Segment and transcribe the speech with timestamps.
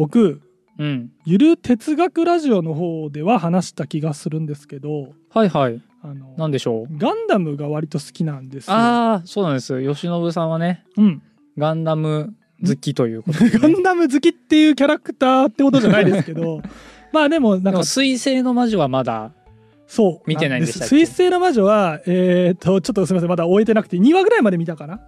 [0.00, 0.40] 僕
[0.78, 1.10] うん。
[1.26, 5.82] ゆる哲学ラジオの方では話した気がするんですけどはいはい。
[6.02, 6.96] あのなんでしょう？
[6.96, 8.74] ガンダムが割と好きなんですよ。
[8.74, 11.22] ああそうなんです吉信さんはねうん、
[11.58, 12.32] ガンダム
[12.66, 16.62] 好きということで、ガね、 ンダム好きっていうキャラクターってことじゃないですけど
[17.12, 19.32] まあでもなんか水星の魔女はまだ
[19.86, 20.30] そう。
[20.30, 21.04] 見てないんでしたっけ？
[21.04, 23.28] 水星の魔女はえー、っとちょっとすみません。
[23.28, 25.00] まだ終えてなくて2話ぐらいまで見たかな？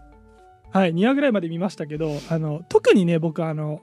[0.70, 3.80] はい2話ぐらいまで見ましたけどあの特にね僕あの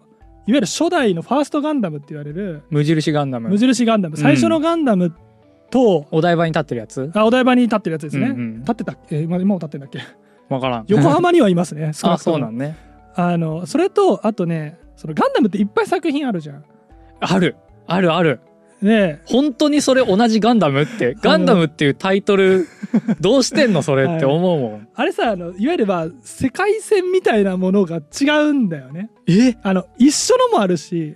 [0.49, 3.49] いわゆる初代のファーストガンダムって言われる無印ガンダム。
[3.49, 4.17] 無印ガンダム。
[4.17, 5.13] 最初のガンダム
[5.69, 7.11] と、お台場に立ってるやつ？
[7.13, 8.59] あお台場に立ってるやつですね、うんうん。
[8.61, 9.99] 立ってたっけ、えー今今も立ってんだっけ？
[10.49, 10.85] わからん。
[10.87, 12.37] 横浜にはいますね 少なあくとも。
[12.37, 12.75] そうなんね。
[13.15, 16.63] あのそれとあとねそのガンダムっていっぱい作品あるじゃん。
[17.19, 17.55] ある。
[17.85, 18.39] あるある
[18.81, 22.67] ね本当にそれ同じガンダムって ガンダムっていうタイトル
[23.19, 29.09] どうしてんのそれって思うもん、あれさあのいわゆるまあ世界線みたいなものが違うんだよね。
[29.27, 29.55] え？
[29.61, 31.15] あの一緒のもあるし。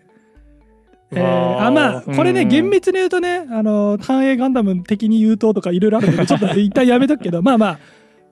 [1.11, 7.79] えーあまあこれねうん厳密に言うとねあの単影ガンダム的に言うととかいろいろあるので ちょっと一旦やめとくけどまあまあ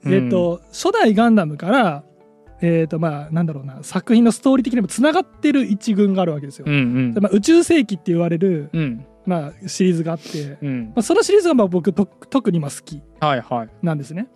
[0.03, 0.13] うん。
[0.13, 2.03] えっ、と初代ガンダムから
[2.61, 6.65] えっ、とまあなんだろうな作品のストーリー的にもつながってる一群があるわけですよ。
[6.67, 7.13] うんうん。
[7.13, 10.85] でまあ、宇宙世紀って言われる、うんまあ、シリーズがあって、うん。
[10.87, 13.01] まあ、そのシリーズがまあ僕と特にまあ好き。
[13.19, 13.69] はいはい。
[13.81, 14.27] なんですね。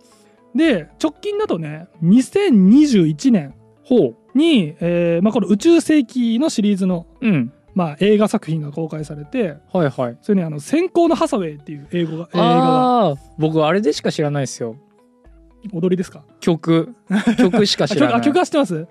[0.54, 7.52] で直近だとね2021年ほに、えーまあ、この宇宙世紀のシリーズの、ううん。
[7.74, 10.18] まあ、映画作品が公開されてはいはい。
[10.22, 13.14] それにあの「先行のハサウェイ」っていう英語が映画が。
[13.38, 14.76] 僕あれでしか知らないですよ。
[15.74, 16.24] 踊りですか？
[16.40, 16.94] 曲。
[17.36, 18.20] 曲しかあ知らない。
[18.24, 18.86] 曲は知ってます？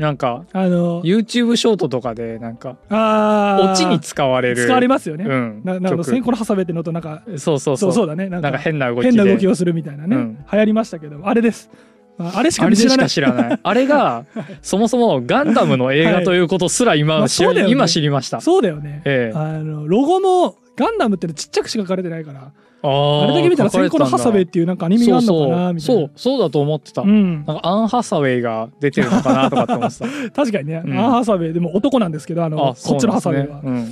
[0.00, 3.72] なんかあの YouTube ショートとかでなんかあー。
[3.72, 4.64] オチに使われる。
[4.64, 5.26] 使われますよね。
[5.26, 5.60] うん。
[5.62, 6.04] ななの曲。
[6.04, 7.92] 先行のハサウェイってのとなんかそうそうそう。
[7.92, 8.30] そうだね。
[8.30, 9.10] なんか変な動きで。
[9.10, 10.46] 変な動きをするみたいなね、うん。
[10.50, 11.70] 流行りましたけどあれです。
[12.16, 12.98] まああれしか知らない。
[12.98, 13.60] か知らない。
[13.62, 14.24] あれが
[14.62, 17.72] そもそもガンダムの映画ということすら今,、まあそうだよね。
[17.72, 18.40] 今知りました。
[18.40, 19.02] そうだよね。
[19.04, 19.38] ええ。
[19.38, 26.02] あのロゴもガンダムってのちっちゃくしか書かれてないからあれだけ見たら先行のハサウェイっていうなんかアニメがあるのかなみたいな。
[26.02, 30.30] そうそうだと思ってた、うん、なんかアン・ハサウェイが出てるのかなとかって思ってた。
[30.32, 30.98] 確かにね、うん。
[30.98, 33.90] アンハサウェイでも男なんですけどあのあこっちのハサウェイは、そうなん。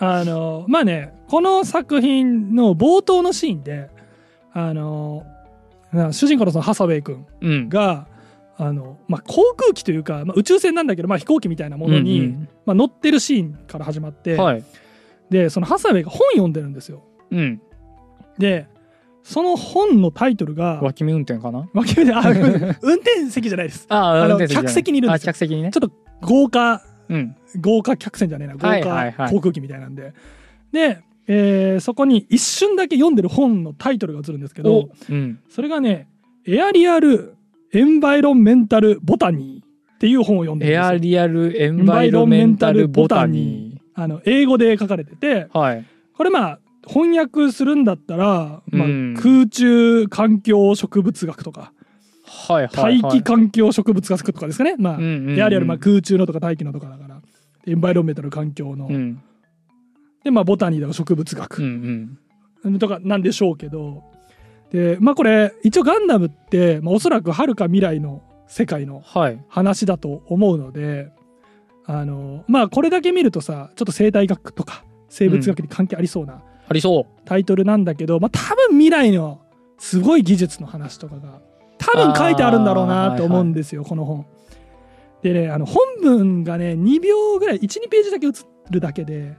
[0.00, 3.88] あのまあねこの作品の冒頭のシーンで
[4.52, 5.24] あの
[5.92, 8.06] な主人公のそのハサウェイ君うん、うんが
[8.58, 14.64] あの、まあ、航空機というか、まあ、宇宙船なんだけど、まあ、飛行機みたいなものに、うんまあ、乗ってるシーンから始まって、うんはい、
[15.30, 17.04] でそのハサウェイが本読んでるんですよ。
[17.30, 17.62] うん、
[18.38, 18.66] で
[19.22, 21.68] その本のタイトルが脇見運転かな？
[21.74, 22.22] わけであ
[22.82, 23.86] 運転席じゃないです。
[23.90, 25.30] ああの客席にいるんですよ。
[25.30, 25.70] あ客席にね。
[25.70, 27.36] ちょっと豪華うん。
[27.60, 28.56] 豪華客船じゃねえな。
[28.56, 29.12] 豪はいはいはい。
[29.12, 30.12] 華航空機みたいなんで。
[30.72, 35.38] で、えーそこに一瞬だけ読んでる本のタイトルが映るんですけどおうん。
[35.50, 36.08] それがね
[36.46, 37.34] 「エアリアル・
[37.72, 39.64] エンバイロンメンタル・ボタニー」
[39.96, 41.10] っていう本を読んでるんエアですよ。
[41.10, 45.84] リアル・エンバイロメンタル・ボタニあの英語で書かれててーはい。
[46.14, 49.14] これまあ翻訳するんだったら、まあうん。
[49.14, 51.72] 空中環境植物学とか
[52.24, 53.02] はいはいはい。
[53.02, 55.38] 大気環境植物学とかですかね、まあうんうんうん。
[55.38, 57.20] エアリアルまあ空中のとか大気のとかだから
[57.66, 59.20] エンバイロンメンタル環境の、うん。
[60.24, 61.42] でまあボタニーだから植物うんう
[62.62, 62.78] 学ん。
[62.78, 64.02] とかなんでしょうけど。
[64.70, 69.42] でまあこれ一応ガンダムって、まあ、おそらくはるか未来の世界のはい。
[69.48, 71.10] 話だと思うので
[71.86, 79.40] あのまあこれだけ見るとさちょっと生態学とか生物学に関係ありそうなありそタイトルなんだけど、まあ多分未来の
[79.78, 81.40] すごい技術の話とかが
[81.78, 84.26] 多分書いてあるんだろうなと思うんですよ、この本。
[85.22, 88.30] でねあの本文がね2秒ぐらい12ページだけ映
[88.70, 89.36] るだけで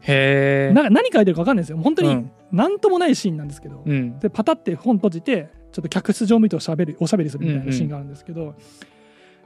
[0.73, 1.77] な何書いてるか分かんないですよ。
[1.77, 2.31] 本当にうん。
[2.51, 4.19] 何ともないシーンなんですけど、うん。
[4.19, 8.55] でパタって本閉じてちょっと客室乗務員としゃべるおしゃべりするみたいなシーンがあるんですけど、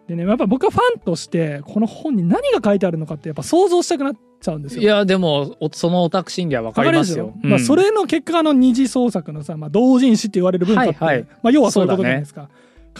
[0.08, 4.82] でねやっぱ僕はファンとしてこの本に何が書いてあるのかってやっぱ想像したくなっちゃうんですよ。
[4.82, 7.28] いやでもおそのオタク心理はわかりますよ。
[7.28, 11.16] わかりまあ、それの結果の二次創作のさ、まあ、同人誌って言われる文化って、はい。
[11.18, 12.50] はいまあ、要はそういうことじゃないですか、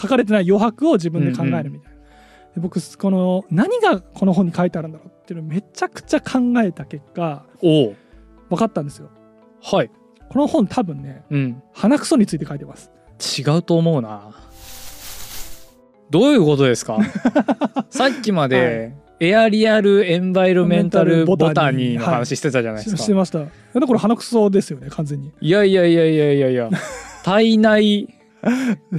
[0.00, 1.98] 書かれてない余白を自分で考えるみたいな、
[2.54, 7.96] で僕この何がこの本に書いてあるんだろうっていうのをめちゃくちゃ考えた結果分
[8.56, 9.10] かったんですよ。
[9.62, 9.90] はい。
[10.30, 11.62] この本多分ねうん。
[11.72, 12.90] 鼻くそについて書いてます。
[13.38, 14.34] 違うと思うな
[16.14, 16.96] どういうことですか？
[17.90, 23.40] さっきまで、エアリアル・エンバイロメンタル・ボタニーの話してたじゃないですか、ししてました。
[23.40, 23.42] い
[23.74, 25.32] やこれ鼻くそですよね完全に。
[25.40, 26.70] いやいやいやいやいやいや。
[27.24, 28.08] 体内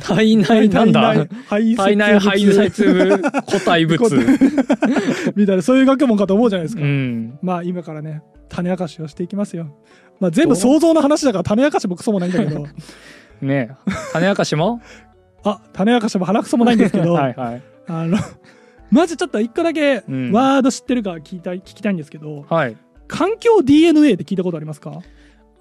[0.04, 1.26] 体内なんだ？
[1.48, 4.10] 排体内排泄部個体物。
[5.38, 7.40] みたいなそういう学問かと思うじゃないですか、うん。
[7.42, 9.74] まあ今からね種明かしをしていきますよ。
[10.20, 12.66] まあ全部想像の話だから種明かしもクソもないんだけど。
[13.42, 13.92] ねえ。
[14.14, 14.82] 種明かしも？
[15.46, 17.64] あ種明かしも鼻くそもないんですけど はいはい。
[17.88, 18.18] あの
[18.92, 20.32] まずちょっと一個だけうん。
[20.32, 22.76] ワード知ってるか聞いたい聞きたいんですけどはい。
[23.08, 25.00] 環境 DNA って聞いたことありますか？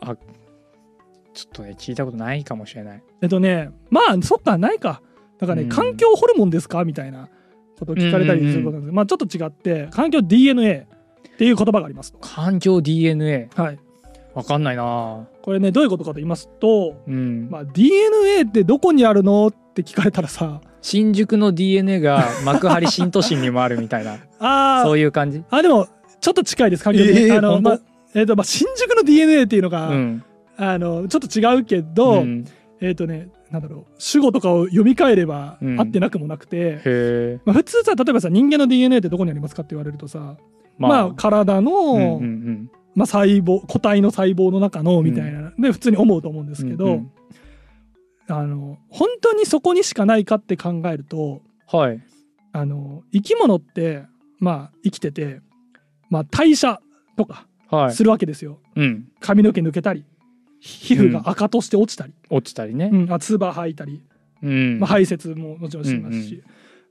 [0.02, 0.16] ちょっ
[1.52, 3.02] とね聞いたことないかもしれない。
[3.22, 5.02] えっとねまあそっかないか。
[5.38, 5.68] だからね、うん。
[5.68, 7.28] 環境ホルモンですかみたいな
[7.78, 10.86] ことを聞かれたりすることなんです、まあちょっと違って環境 DNA
[11.34, 12.12] っていう言葉があります。
[12.12, 13.78] と環境 DNA はい。
[14.32, 15.26] わかんないな。
[15.42, 19.48] これねどういうことかと言いますと、うん、まあ、DNA ってどこにあるの？
[19.48, 24.18] って聞かれたらさ新宿の DNA が幕張新都心にもあるみたいな。
[24.38, 24.84] あー。
[24.84, 25.42] そういう感じ。
[25.50, 25.88] あでも
[26.20, 27.80] ちょっと近いです環境 DNA、えーあのまあ
[28.14, 30.24] えっとまあ、新宿の DNA っていうのが、うん。
[30.56, 32.44] あのちょっと違うけど、うん。
[32.80, 35.80] えっ、とねなんだろう主語とかを読み替えればうん。
[35.80, 40.36] 合ってなくもなくて、まあ、普通さ例えばさ人間の DNA ってどこにありますかって言われるとさ
[40.76, 42.70] まあ、体の、うんうんうん。
[42.94, 47.10] まあ、細胞個体の細胞の中のみたいな、で普通に思うと思うんですけど、うんうん
[48.28, 52.02] あの本当にそこにしかないかって考えるとはい。
[52.52, 54.04] あの生き物って
[54.38, 55.40] まあ生きてて、
[56.08, 56.80] まあ、代謝
[57.16, 57.92] とかはい。
[57.92, 59.08] するわけですよ、うん。
[59.20, 60.04] 髪の毛抜けたり
[60.60, 62.90] 皮膚が赤として落ちたり、落ちたりね。
[62.92, 63.12] うん。
[63.12, 64.02] あ唾吐いたり、
[64.42, 64.78] うん。
[64.80, 66.44] まあ、排泄ももちろんしますし、うんう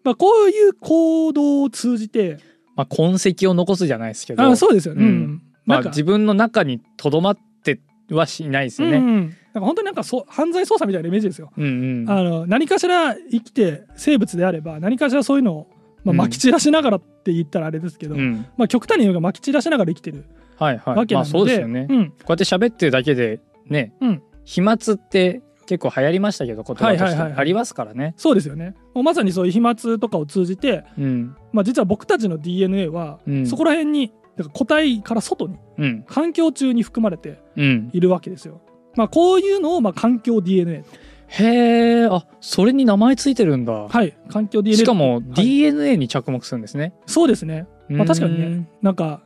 [0.03, 2.37] まあ、こういう行動を通じて
[2.75, 4.43] まあ痕跡を残すじゃないですけど。
[4.43, 5.13] あそうですよね、ううん。
[5.13, 8.97] んまあ自分の中にとどまってはしないですよね。
[8.97, 11.51] うんうん、なんか本当になんかそう犯罪捜査みたいなイメージですよ。
[11.55, 12.09] うんうん。
[12.09, 15.67] あの何かしら生きて生物であれば何かしらそういうのを、
[16.03, 18.45] まあ、うん撒き散らしながらって言ったらあれですけど、うん。
[18.57, 20.25] まあ、極端に言うが撒き散らしながら生きてる
[20.57, 20.95] はいはい。
[20.95, 21.85] わけなので、まあそうですよね。
[21.87, 27.03] こううんやって喋ってるだけでねうん、飛沫って結構流行りましたけど言葉として。
[27.03, 27.39] はいはいはいはい。
[27.39, 28.13] ありますからね。
[28.17, 28.75] そうですよね。
[28.93, 31.35] もうまさにそういう飛沫とかを通じて、うん。
[31.51, 33.45] まあ、実は僕たちの DNA は、うん。
[33.47, 36.03] そこら辺にだから個体から外にうん。
[36.07, 37.89] 環境中に含まれてうん。
[37.93, 38.61] いるわけですよ。
[38.95, 40.83] まあ、こういうのをまあ環境 DNA
[41.27, 43.73] へえあそれに名前ついてるんだ。
[43.73, 44.15] はい。
[44.29, 45.23] 環境 DNA しかもはい。
[45.33, 46.93] DNA に着目するんですね。
[47.07, 47.65] そうですね。
[47.89, 48.45] まあ確かにね。
[48.45, 49.21] うんなんか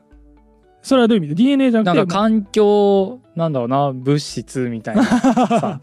[0.81, 1.36] それはどういう意味？
[1.36, 1.98] で DNA じゃなくて。
[1.98, 5.04] なんか環境なんだろうな物質みたいな。
[5.04, 5.81] さ、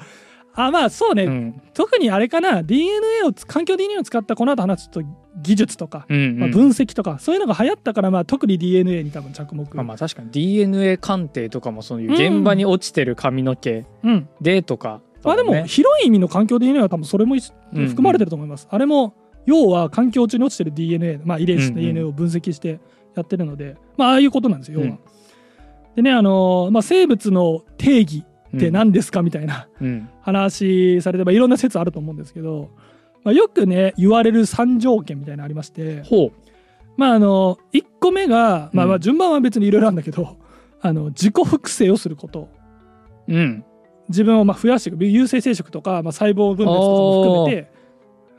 [0.56, 1.62] あまあそうね、うん。
[1.74, 2.62] 特にあれかな。
[2.62, 5.02] DNA をつ環境 DNA を使ったこの後話すと
[5.36, 6.38] 技術とか、うんうん。
[6.38, 14.28] まあ、分析とかそういうのが流行ったから、まあ、特に DNA に多分着目、まあまあ確かに DNA 鑑定とかもそういう現場に落ちてる髪の毛うん。
[14.40, 17.36] でとか、まあでも広い意味の環境 DNA は多分それも
[17.72, 19.14] 含まれてると思います、あれも
[19.46, 21.82] 要は環境中に落ちてる DNA、まあ、遺伝子のうんうん。
[21.82, 22.78] DNA を分析して
[23.16, 24.98] やってるので、まあああいうことなんですよ要は、うん。
[25.96, 28.24] でねあのーまあ、生物の定義
[28.54, 30.08] って何ですかみたいなうん。
[30.22, 32.70] 話されて、まあ、いろんな説あると思うんですけど、
[33.22, 36.02] まあ、よくね言われる3条件みたいなのありまして
[36.96, 38.90] まああの1個目が、まあ、うん。
[38.90, 40.36] まあ順番は別にいろいろあるんだけど
[40.80, 42.48] あの自己複製をすること。
[43.28, 43.64] うん。
[44.08, 45.04] 自分をまあ増やしていく。
[45.04, 47.72] 有性生殖とか、まあ、細胞分裂とかも含めて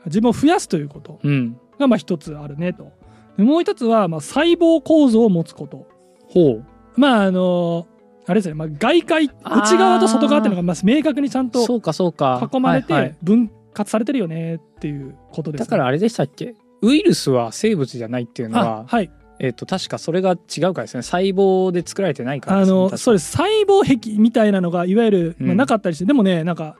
[0.06, 1.58] 自分を増やすということうん。
[1.78, 2.92] がまあ一つあるねと。
[3.36, 5.86] でもう一つはまあ細胞構造を持つこと。
[6.28, 6.64] ほう。
[6.96, 7.86] まああの
[8.26, 12.50] あれですね、まあ、外界あー内側と外側っていうのがまあ明確にちゃんとそうかそうか。
[12.52, 16.54] 囲まれて分割されてるよねっていうことです、ね、だからあれでしたっけ？
[16.82, 19.10] ウイルスは生物じゃないっていうのはあはい。
[19.38, 20.38] えっと確かそれが違う
[20.72, 21.02] からですね。
[21.02, 22.92] 細胞で作られてないからあですね確か。
[22.92, 23.32] のそうです。
[23.32, 26.76] 細胞壁みたいなのがいわゆる、まあ、うんなかったりして、でもねなんか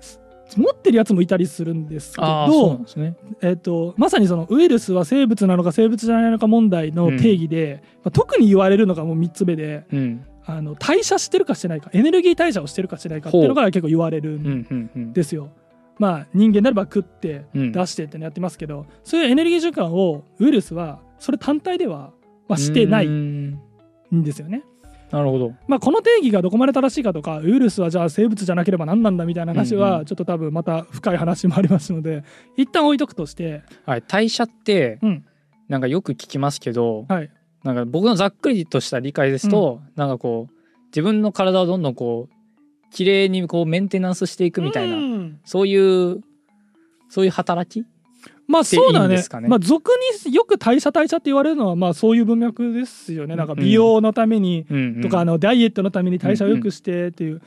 [0.00, 0.20] す
[0.60, 3.16] 持ってるやつもいたりするんですけどね。
[3.40, 15.12] えっとまさにそのウイルスは生物なのか生物じゃないのか問題の定義で、まあ、特に言われるのがもう3つ目でうんあの代謝してるかしてないかエネルギー代謝をしてるかしてないかっていうのが結構言われるうんんうんうん。
[15.12, 15.50] ですよ。
[15.98, 17.72] まあ人間であれば食ってうん。
[17.72, 22.12] 出してってのやってますけど、そういうエネルギー循環をウイルスはそれ単体では、
[22.48, 23.54] まあ、してないん。
[24.14, 24.62] んですよね。
[25.10, 25.52] なるほど。
[25.68, 29.90] まあ、この定義がどこまで正しいかとかウイルスはじゃあ生物じゃなければ何なんだみたいな話うんうん。
[29.90, 32.24] はちょっと多分また深い話もありますので
[32.56, 35.24] 一旦置いとくとして、はい代謝ってうん。
[35.68, 37.30] なんかよく聞きますけどはい、
[37.66, 40.54] なんか僕のざっくりとした理解ですと、なんかこう
[40.86, 42.34] 自分の体をどんどんこう
[42.92, 45.40] 綺麗にこうメンテナンスしていくみたいな、うん。
[45.44, 46.22] そういう
[47.08, 47.86] そういう働き
[48.46, 49.08] まあそうだね。
[49.08, 49.48] でいいんですかね。
[49.48, 49.90] まあ俗
[50.24, 53.34] によく代謝代謝って言われるのはまあそういう文脈ですよね。
[53.34, 55.00] なんか美容のためにうんうん。
[55.02, 57.42] とか、あのダイエットのために代謝を良くしてっていう、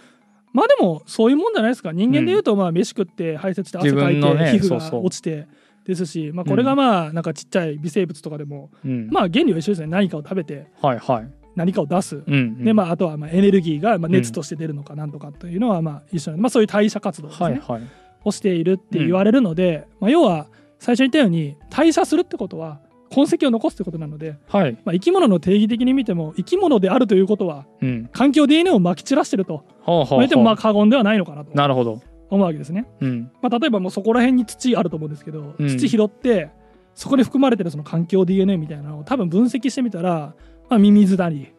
[0.51, 1.93] まあでもそういうもんじゃないですか。
[1.93, 4.21] 人間でいうとまあ飯食って排泄して汗かいて
[4.59, 5.47] 皮膚が落ちて
[5.85, 9.09] ですし、まあ、これがまあなんかちっちゃい微生物とかでも、うん。
[9.09, 12.63] まあ原理は一緒ですね何かを食べてはいはい、何かを出す、うんうん。
[12.63, 17.81] でまあ、あとはまあエネルギーがまあ熱として出るのかなんとかというのはまあ一緒なまあ、そういう代謝活動ですね、はいはい。
[18.23, 20.47] をしているって言われるので、まあ、要は
[20.79, 22.79] 最初に言ったように代謝するってことは
[23.11, 29.63] 痕跡を残すってことなので、はい、まあ、生き物の定義的に見ても生き物であるということはうん、環境 DNA をまき散らしてると。
[29.81, 31.51] ほうほう言ってもまあほ過言ではないのかなと。
[31.51, 32.85] うなるほど、思うわけですね。
[33.01, 33.31] うん。
[33.41, 35.67] まあ、例えばもうそこら辺に土あると思うんですけど、うん。
[35.67, 36.49] 土拾って
[36.95, 40.35] そこで含まれてるその環境 DNA みたいなのを多分分析してみたら、
[40.69, 41.53] まあ、ミミズなり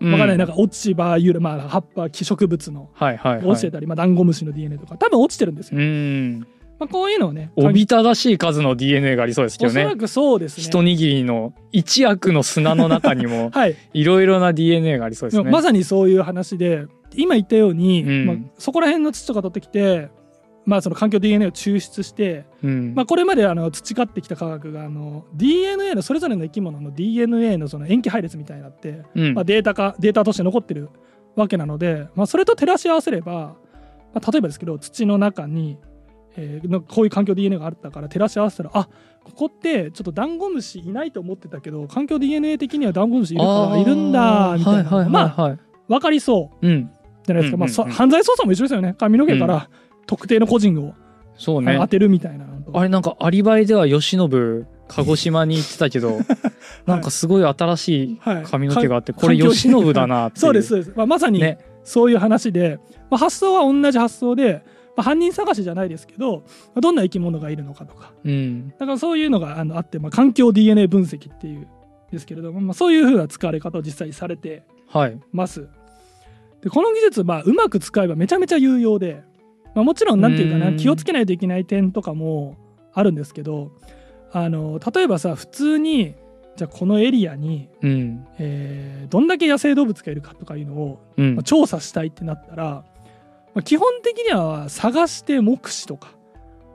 [0.00, 0.12] うん。
[0.12, 6.46] わかんないなんか落ち葉ゆる、まあ、葉っぱ木植物のはいはい、はい、落ちてたり、まあ、ダンゴムシの DNA とか多分落ちてるんですよ、うん。
[6.78, 9.80] まあ、こういうのをねおびただしい数の DNA がありそうですけどね。
[9.82, 10.64] おそらくそうですね。
[10.64, 13.76] 一握りの一悪の砂の中にも はい。
[13.94, 15.50] いろいろな DNA がありそうですね。
[15.50, 18.26] まさにそういう話で今言ったように、うん。
[18.26, 20.08] まあ、そこら辺の土とか取ってきて、
[20.64, 22.94] まあ、その環境 DNA を抽出して、うん。
[22.94, 29.34] まあ、これまであの培ってきた科学があの DNA のそれぞれの生き物の DNA のその塩基配列みたいになって、うん。
[29.34, 30.90] まあ、データ化データとして残ってる
[31.36, 33.54] わけなので、まあ、それと照らし合わせれば、
[34.12, 35.78] まあ、例えばですけど土の中に、
[36.36, 38.88] えーのこういう環境 DNA があったから照らし合わせたらあ
[39.24, 45.58] ここってちょっとダンゴムシいないと思ってたけど環境 DNA 的にはダンゴムシいるからいるんだみたいなのが、はいはいまあ
[45.88, 46.66] 分かりそう。
[46.66, 46.90] うん
[47.26, 48.94] じゃないですか、まあ犯罪捜査も一緒ですよね。
[48.98, 49.68] 髪の毛から
[50.06, 50.94] 特定の個人を、
[51.36, 51.76] そうね。
[51.80, 56.18] 当てるみたいなあれなんかアリバイでは慶喜鹿児島に行ってたけど、
[56.86, 58.42] なんかすごい新しいはい。
[58.44, 61.58] 髪の毛があって、かこれ慶喜だなって そうですそうです、まあ、まさにね。
[61.84, 62.80] そういう話で、
[63.10, 64.64] まあ、発想は同じ発想で、
[64.96, 66.42] まあ、犯人探しじゃないですけど、
[66.74, 68.12] まあどんな生き物がいるのかとか。
[68.24, 68.70] うん。
[68.70, 71.68] だからそういうのがあのあって、まあ、環境 DNA 分析っていう
[72.10, 75.18] ですけれども、まあ、そういうふうな使われ方を実際されてはい。
[75.32, 75.68] ます。
[76.66, 79.22] でこの技術、まあ、うまく使えばめちゃめちゃ有用で、
[79.76, 80.76] まあ、もちろんなんていうかうなん。
[80.76, 82.56] 気をつけないといけない点とかも
[82.92, 83.70] あるんですけど
[84.32, 86.16] あの例えばさ普通に
[86.56, 88.26] じゃあこのエリアに、うん。
[88.38, 91.34] えーどんだけ野生動物がいるかとかいうのを、うん。
[91.36, 96.08] まあ、調査したいってなったら、まあ、基本的には探して目視とか、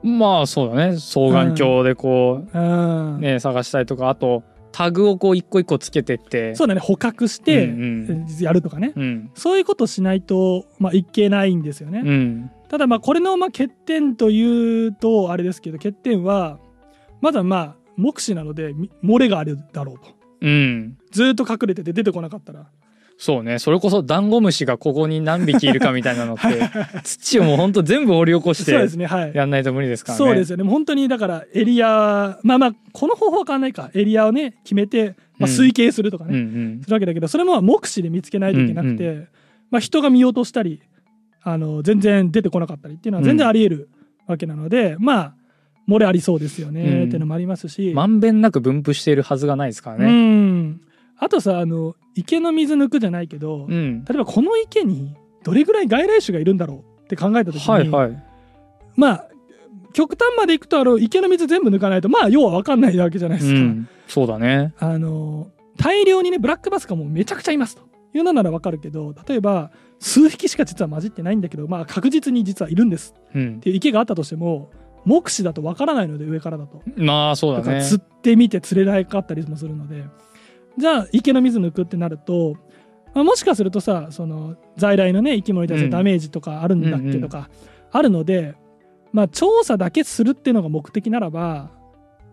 [0.02, 0.96] まあそうだね。
[0.96, 3.16] 双眼鏡でこうん。
[3.16, 4.42] うね探したりとかあと
[4.72, 6.54] タグをこう一個一個つけてって。
[6.54, 9.30] そうだね捕獲してうんやるとかね、うん。
[9.34, 12.02] そういうことしないと、まあ、いけないんですよね。
[12.04, 12.50] うん。
[12.68, 16.58] ただまあこれのまあ欠点というとあれですけど欠点は
[17.20, 20.04] まだまあ目視なのでみ漏れがあるだろうと。
[20.40, 20.98] うん。
[21.10, 22.66] ずーっと隠れてて出てこなかったら
[23.22, 23.60] そうね。
[23.60, 26.42] それこそダンゴムシがここに何匹いるかみたいなのって
[27.04, 28.72] 土をもうほんと全部掘り起こして
[29.32, 30.24] やんないと無理ですからね。
[30.24, 30.64] そうですよね。
[30.64, 33.92] 本当にだからエリアまあまあこの方法は変わんないか。
[33.94, 35.56] エリアをね決めて、まあ、うん。
[35.56, 36.40] 推計するとかね、うんう
[36.80, 36.80] ん。
[36.82, 39.28] するわけだけどそれも目視で見つけないといけなくて、
[39.70, 40.82] まあ、人が見落としたり
[41.44, 43.88] あの全然出てこなかったりっていうのは全然あり得る
[44.26, 45.34] わけなので、まあ
[45.88, 47.04] 漏れありそうですよね、うん。
[47.04, 50.80] っていうのもありますし、まんべんなく分布しているはずがないですからうねん
[51.22, 54.04] あとさあの池の水抜くじゃないけど、うん。
[54.04, 55.14] 例えばこの池に
[55.44, 58.24] どれぐらい外来種がいるんだろうって考えた時に、はいはい。
[58.96, 59.28] まあ
[59.92, 63.60] 極端までいくとあの池の水全部抜かないとまあ要は分かんないわけじゃないですか。
[63.60, 63.88] うん。
[64.08, 64.74] そうだね。
[64.80, 67.82] あの大量にねブラックバスがもうめちゃくちゃいますと
[68.14, 73.56] いうのなら分かるけど例えば数匹しか実は混じってないんだけどまあ確実に実はいるんですうん。
[73.58, 74.72] っていう池があったとしても
[75.04, 76.82] 目視だと分からないので上からだと。
[76.96, 77.84] まあそうだね。
[77.84, 80.04] 釣ってみて釣れなかったりもするので
[80.78, 82.56] じゃあ池の水抜くってなると、
[83.14, 87.12] まあ、もしかするとさその在来のね生き物に対するダメージとかあるんだっうんうんうん。
[87.12, 87.50] けとか
[87.90, 88.54] あるので、
[89.12, 91.70] まあ調査だけするっていうのが目的ならば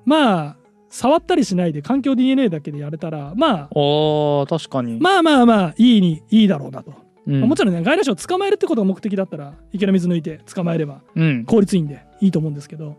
[0.06, 0.58] まあ
[0.90, 6.94] 触ったりしないで環境 DNA だけでやれたらまあ確かに、まあまあまあいいにいいだろうなと、
[7.28, 7.40] うん。
[7.42, 11.46] まあもちろんね外来種を捕まえるってことが目的だったら池の水抜いて捕まえればうん。
[11.46, 12.96] 効率いいんでいいと思うんですけど。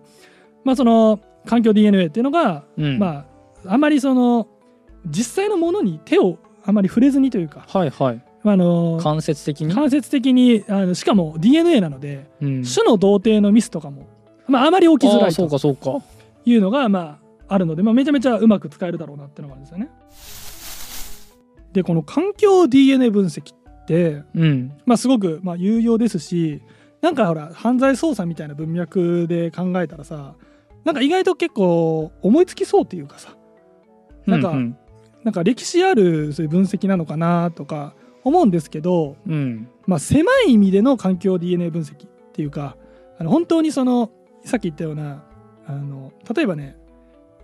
[0.65, 2.99] まあその環境 DNA っていうのがうん。
[2.99, 3.25] ま
[3.65, 4.47] ああまりその
[5.07, 8.23] 実際のものに手をあまり触れずにというか、はいはい。
[8.43, 14.09] あの間接的に、間接的にあのしかも DNA なので、うん、種の同定のミスとかも、
[14.49, 15.99] まあ、あまり起きづらいそうとかそうか。
[16.47, 19.91] いうのが、まあ、あるので、まあ、めちゃめちゃうまく使えるだろうなっていうのがあるんですよね。
[21.73, 24.73] でこの環境 DNA 分析って、うん。
[24.87, 26.63] まあ、すごくまあ有用ですし
[27.03, 30.35] なんかほら犯罪捜査みたいな文脈で考えたらさ
[30.85, 33.37] なんか意外と結構思いつきそうっていうかさ
[34.27, 34.77] なんかうん
[35.25, 39.33] なんか歴史あるそういう分析なのかなとか思うんですけど、うん。
[39.33, 42.77] うんまあ、狭い意味での環境 DNA 分析っていうか
[43.19, 44.13] あの本当にその
[44.45, 45.25] さっき言ったような
[45.67, 46.77] あの例えばね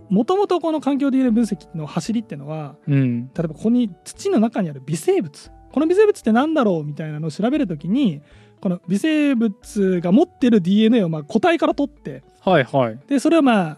[0.09, 3.27] もともとこの環境 DNA 分析の走りってのはうん。
[3.35, 8.21] 例えばここに土の中にある微生物この微生物って何だろうみたいなのを調べるときに
[8.61, 12.99] この微生物が持ってる DNA をまあ個体から取ってはいはい。
[13.07, 13.77] でそれをまあ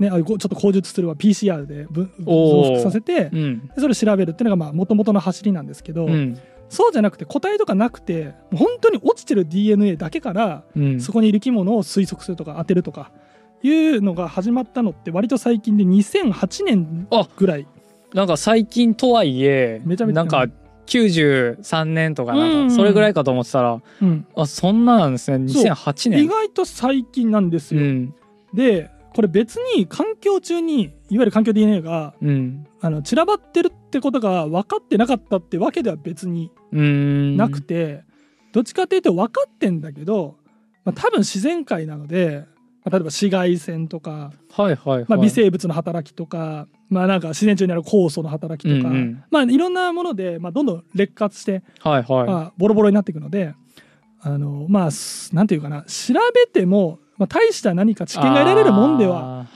[0.00, 3.66] ねあこちょっと口述するは PCR で増幅させてうん。
[3.68, 6.38] でそれを調べるっていうのがもともとの走りなんですけど、うん。
[6.68, 11.00] そうじゃなくて個体とかなくて本当に落ちてる DNA だけからうん。
[11.00, 13.10] そこにいる生き物を推測するとか当てるとか
[13.62, 17.66] いうのが始まったのって割と最近で2008年あぐらい。
[18.14, 20.46] なんか最近とはいえめちゃめちゃなんか
[20.86, 24.26] 93年とかなうんんかそれぐらいかと思ってたら、うん。
[24.34, 25.48] あそんななんですね。
[25.48, 25.64] そう。
[25.64, 27.82] 2008意年外と最近なんですよ。
[27.82, 28.14] うん。
[28.52, 32.66] でこれ別に環境中にいわゆる環境 DNA がうん。
[32.82, 38.04] あの散らばってるってことが分かってなかったってわけでは別になくて、
[38.52, 40.36] どっちかっていうと分かってんだけど、
[40.84, 42.46] まあ、多分自然界なので、
[42.84, 49.24] まあ、例えば紫外線とか、はいはいはい、まあ、微生物の働きとか、まあ、なんか自然中にある酵素の働きとか、うんうん。
[49.30, 53.54] まあ、いろんなもので、まあ、どんどん劣化して、はいはい、まあ、ボロボロになっていくので
[54.22, 59.46] あのまあすなんていうかな調べても、まあ、大した何か知見が得られるもんでは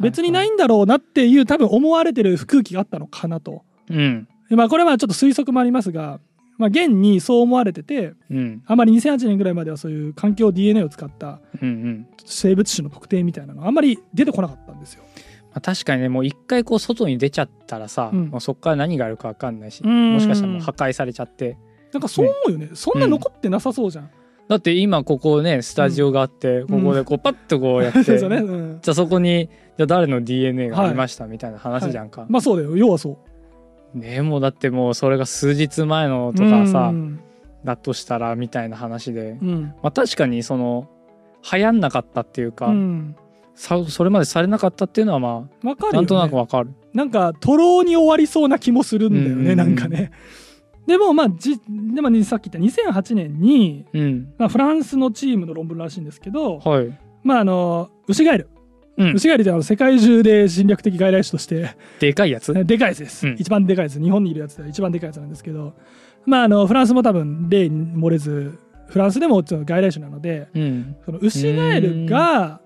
[0.00, 3.62] 別にないんだろうなっていう多分思われてる空気があったのかなと。
[3.90, 4.26] うん。
[4.48, 6.18] でまあ、これはちょっと推測もありますが、
[6.56, 8.62] まあ、現にそう思われててうん。
[8.64, 12.06] あまり2008年ぐらいまではそういう環境 DNA を使ったうんうん。
[12.24, 15.02] 生物種の特定みたいなのあんまり出てこなかったんですよ。
[15.50, 18.28] まあ、確かにねもう一回こう外に出ちゃったらさ、うん。
[18.30, 20.14] もうそこから何があるか分かんないしうん。
[20.14, 21.58] もしかしたらもう破壊されちゃって。
[21.92, 22.70] なんかそう思うよね。
[22.72, 24.10] そんな残ってなさそうじゃん。
[24.48, 28.78] だって今ここねスタジオがあって、ここでこうパッとこうやって、 そうですよね、うん。
[28.82, 32.76] じゃあそこにじゃあ誰の DNA がありましたみたいな話じゃんか、まあそうだよ。
[32.76, 33.18] 要はそ
[33.94, 33.98] う。
[33.98, 37.20] ねもうだってもうそれが数日前のとかさ、うん。
[37.64, 39.62] だとしたらみたいな話で、うん。
[39.82, 40.88] まあ確かにその
[41.50, 43.16] 流行んなかったっていうか、うん。
[43.54, 46.70] さそれまでされなかったっていうのはまわかるよ、ね、あなんとなくわかる。
[46.92, 49.56] なんか徒労に終わりそうな気もするんだよね、うん。
[49.56, 50.10] なんかね。
[50.86, 51.58] でもまあじ
[51.94, 56.98] でもねさっき言った2008年に、うんまあ、フランスのチームの論文らしいんですけど、はい。
[57.22, 58.50] まああのウシガエル、
[58.96, 62.52] うんウシガエルってあの世界中で侵略的外来種としてでかいやつ？
[62.52, 65.74] でかいやつです、うん一番でかいやつ日本にいるやつで一番でかいやつなんですけど
[66.26, 70.96] まああのフランスも多分例に漏れずフランスでも外来種なのでうん。
[71.06, 72.60] そのウシガエルが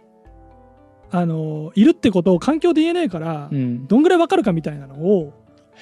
[1.10, 3.86] あのいるってことを環境 DNA からうん。
[3.86, 5.32] どんぐらいわかるかみたいなのを、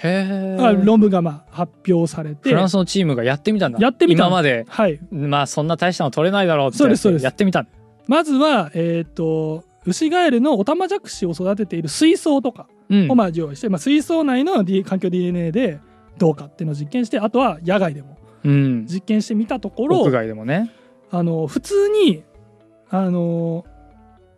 [0.03, 0.57] へえ。
[0.59, 3.79] まあ論文がまあ発表されてフランスのチームがやってみたんだ。
[3.81, 7.67] やってみた今まではいまあそんな大したの取れないだろうってそうですそうですやってみた。
[8.07, 15.81] まずはえっ、とウシガエルのオタマジャクシを育てている水槽とかうんをまあ用意して、まあ、水槽内の、D、環境 DNA で
[16.18, 18.87] どうかっていうのを実験してあとは野外でもうん。
[18.87, 20.73] 実験してみたところ屋外でもね。
[21.11, 22.25] あの普通に
[22.90, 23.64] あの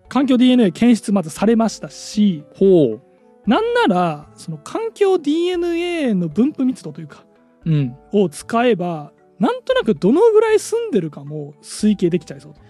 [0.08, 3.00] 環境 DNA 検出まずされましたしほ
[3.48, 7.24] なんならその環境 DNA の分布密度というか
[7.64, 7.70] う。
[7.70, 7.96] うん。
[8.12, 12.60] を使えばなんとなくどのぐらい住んでるかも推計できちゃいそうと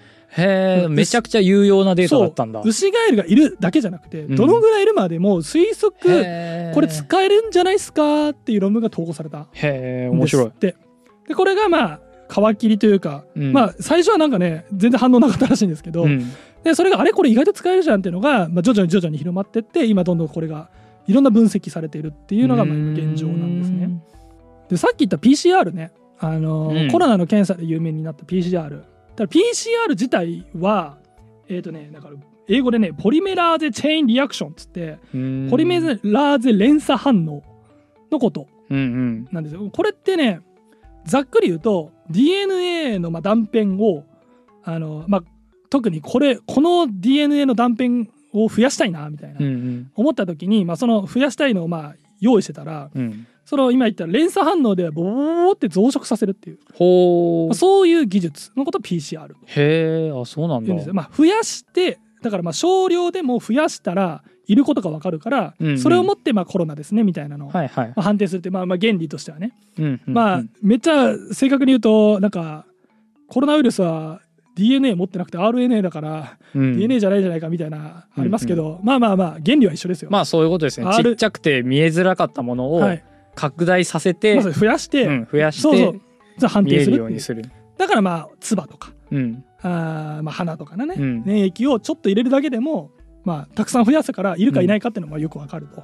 [0.40, 2.60] へえ、うんめちゃくちゃ有用なデータだったんだ。
[2.62, 8.28] ウシガエルがいるだけじゃなくて、うんどのぐらいいるまでも推測へーこれ使えるんじゃないですか？
[8.30, 10.76] っていう論文が投稿されたんへえ、面白いで
[11.34, 16.32] これがまあ皮切りというか、うんまあ最初はなんかね全然反応なかったらしいんですけど、うん。
[16.62, 20.68] でそれがあれこれ意外と使えるじゃんっていうのが、まあ、徐々に徐々に広まってって今どんどんこれが
[21.06, 23.90] いろんな分析されているっていうのがまあ今現状なんですね。
[24.68, 28.82] でさっき言った PCR ねあの、うんコロナの検査で有名になった PCR
[29.16, 30.98] ただ PCR 自体は
[31.48, 32.14] えっ、とねだから
[32.48, 35.48] 英語でねポリメラーゼチェーンリアクションっつってうん。
[35.50, 37.42] ポリメラーゼ連鎖反応
[38.10, 39.28] のことうんうん。
[39.32, 40.40] なんですよこれってね
[41.06, 44.04] ざっくり言うと DNA のまあ断片を
[44.64, 45.22] あの、まあ、
[45.70, 49.90] 特にこれこの DNA の断片を増やしたいなみたいな、うんうん。
[49.94, 53.26] 思った時に、まあ、その増やしたいのをまあ用意してたらうん。
[53.44, 57.54] その今言った連鎖反応でボーって増殖させるっていう、ほうまあ。
[57.54, 60.92] そういう技術のことを PCR とへえ、あ、そうなんだ。
[60.92, 67.88] まあ、増やしてだからまあ少量でも増やしたらいることが分かるから、うんうんそれをもってまあコロナですねみたいなのを、はいはい。
[67.88, 72.64] まあ、判定するって、まあ、まあ原理としてはねうんうんうんまあ、めっちゃ正確に言うとなんか
[73.28, 74.20] コロナウイルスは
[74.56, 80.10] DNA 持ってなくて RNA だから、うん DNA じゃないじゃないかみたいなありますけど、まあまあまあ原理は一緒ですよ。
[80.10, 80.86] まあそういうことですね。
[80.86, 83.04] R ちっちゃくて見えづらかったものをはい、
[83.34, 86.00] 拡大させて、まず増やして、うん、増やしそう
[86.38, 87.44] そう判定するようにする。
[87.76, 89.44] だからまあ唾とかうん。
[89.62, 92.90] あーまあ鼻とかのね、うん粘液をちょっと入れるだけでも、
[93.24, 95.82] まあ、たくさん増やすからいるかいないかっていうのがよくわかると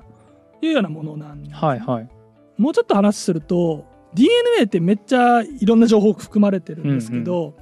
[0.64, 2.08] いうようなものなんですねはいはい。
[2.56, 3.84] もうちょっと話すると
[4.14, 7.54] DNA ってめっちゃいろんな情報含まれてるんですけど、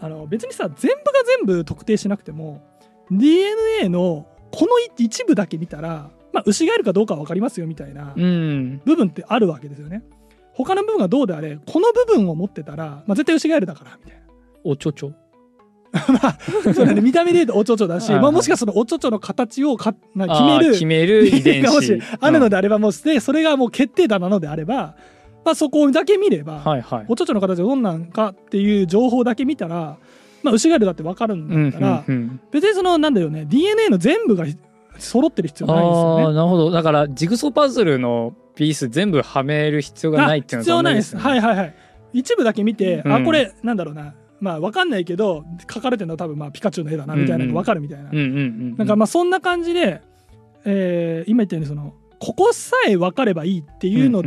[0.00, 2.62] あの別にさ全部が全部特定しなくても
[3.10, 8.80] DNA のこの一部だけ見たら、まあ、牛がいるかどうかは分かりますよみたいなうん。
[8.84, 10.04] 部分ってあるわけですよね。
[10.52, 14.26] 他の部分がどうであれこの部分を持ってたら、まあ、絶対牛ガエルだからみたいな。
[14.64, 15.12] おちょちょ。
[16.12, 16.38] まあ
[16.74, 17.00] そうだね。
[17.02, 24.94] 見た目で言うとおちょちょだし、まあ、もしかするとおちょちょの形をか、まあ、決める決める遺伝かもしあるのであればもうでそれがもう決定打なのであれば、
[25.44, 27.04] まあ、そこだけ見れば、うんはいはい。
[27.08, 29.96] おちょちょの形がどんなんかっていう情報だけ見たら、
[30.42, 34.46] まあ、牛ガエルだって分かるんうんだったら、うんうん別にそのなんだよね DNA の全部が
[34.98, 36.24] 揃ってる必要ないですあよね。
[36.24, 36.70] あなるほど。
[36.70, 41.16] だからジグソーパズルのピース全部はめる必要がないっていうのあ必要ないです。
[41.16, 41.74] はいはいはい。
[42.12, 43.12] 一部だけ見て、うん。
[43.12, 50.02] あこれなんだろうなまあ分かんないけど書かれてるのは多分まあピカチュウの絵だなみたいなのが分かるみたいな、なんかまあそんな感じで、
[50.64, 54.22] えー今言ったようにそのここさえ分かればいいっていうの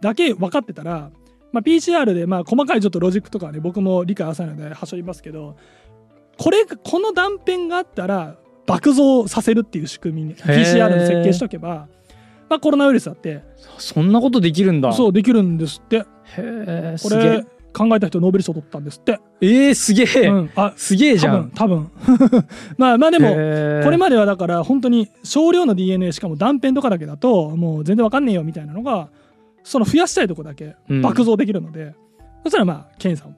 [0.00, 1.10] だけ分かってたら、
[1.52, 5.56] まあ、PCR でまあ細かいちょっとロジックとかはね僕も理解浅いのではしょりますけど
[6.38, 8.36] これこの断片があったら
[8.66, 11.88] 爆増させるっていう仕組みに PCR の設計しとけば、
[12.48, 13.42] まあ、コロナウイルスだって。
[13.78, 14.92] そんなことできるんだ。
[14.92, 15.96] そうできるんですって。
[15.96, 16.04] へ
[16.36, 21.42] えこれ考えた人ノーベル賞取ったんですって、えー、すげえ、うん、あすげえじ多ゃん。
[21.42, 21.90] 分多分。
[22.76, 29.08] まあまあでもこれまではだから本当に少量の DNA しかも断片とかだけだともう全然わかんねえよみたいなのが
[29.62, 31.02] その増やしたいとこだけうん。
[31.02, 31.94] 爆増できるので、
[32.44, 33.36] そしたらまあ検査も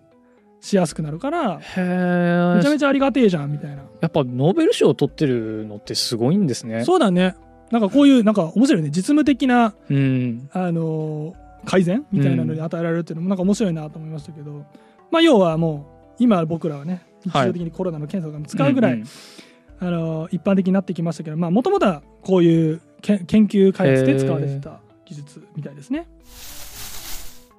[0.60, 6.84] しやすくなるからへえめちゃめちゃありがてえじゃんみたいな、やっぱノーベル賞を取ってるのってすごいんですね。
[6.84, 7.34] そうだね。
[7.70, 8.88] なんかこういうなんか面白いね。
[8.88, 10.48] 実務的なうん。
[10.52, 14.64] あのー改善みたいなのに与えられるっていうのもなんか面白いなと思いましたけど、
[15.10, 15.86] まあ要はも
[16.18, 17.46] う今僕らはね日はい。
[17.48, 19.04] 常的にコロナの検査とかも使うぐらい、んん。
[19.80, 26.06] あの一般的になってきましたけどもともとはこういうけ研究開発で使われてた技術みたいですね。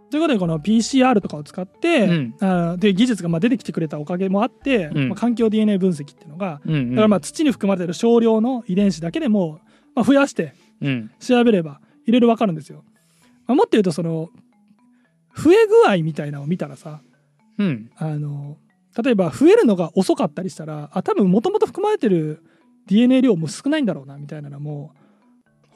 [0.09, 2.35] ということでこの PCR とかを使って、うん。
[2.39, 5.09] あで技術がまあ出てきてくれたおかげもあって、うん。
[5.09, 6.89] まあ、環境 DNA 分析っていうのがうんうん。
[6.91, 9.59] だからまあ土に含まれてる少量の遺伝子だけでも、
[9.95, 11.11] まあ、増やしてうん。
[11.19, 12.83] 調べればいろいろ分かるんですよ。
[13.47, 14.29] まあ、もっと言うとその
[15.35, 17.01] 増え具合みたいなのを見たらさ
[17.57, 17.91] うん。
[17.97, 18.57] あの
[19.01, 22.43] 例えば増えるのが遅かったりしたらあ多分もともと含まれてる
[22.87, 24.93] DNA 量も少ないんだろうなみたいなのも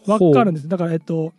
[0.05, 0.67] 分かるんです。
[0.67, 1.33] だからえっと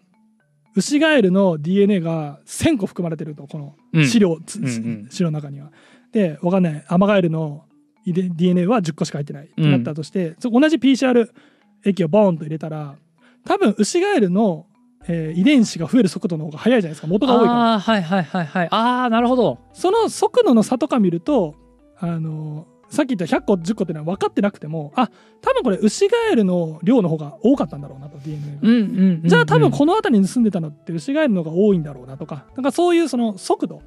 [0.75, 4.07] ウシガエルの DNA が1,000個含まれてるとこのうん。
[4.07, 5.09] 資料、つうんうん。
[5.11, 5.73] 資料の中には。
[6.13, 6.85] で分かんない。
[6.89, 7.65] アマガエルの
[8.07, 11.29] DNA は10個しか入ってないってなったとして、そ同じ PCR
[11.85, 12.97] 液をボーンと入れたら
[13.45, 14.67] 多分ウシガエルの、
[15.07, 17.07] えー遺伝子が増える速度の方が速いじゃないですか。
[17.07, 17.53] 元が多いから。
[17.53, 18.69] ああはいはいはいはい。
[18.71, 19.59] ああなるほど。
[19.73, 21.55] その速度の差とか見ると
[21.99, 25.11] あのさっき言った100個10個っていうのは分かってなくてもあ
[25.43, 28.59] 多分これウシガエルの量の方が多かったんだろうなと DNA が。
[28.63, 33.83] うんうんうんじゃあ多分この辺りに住んでたのってウシガエルの方が多いんだろうなとかなんかそういうその速度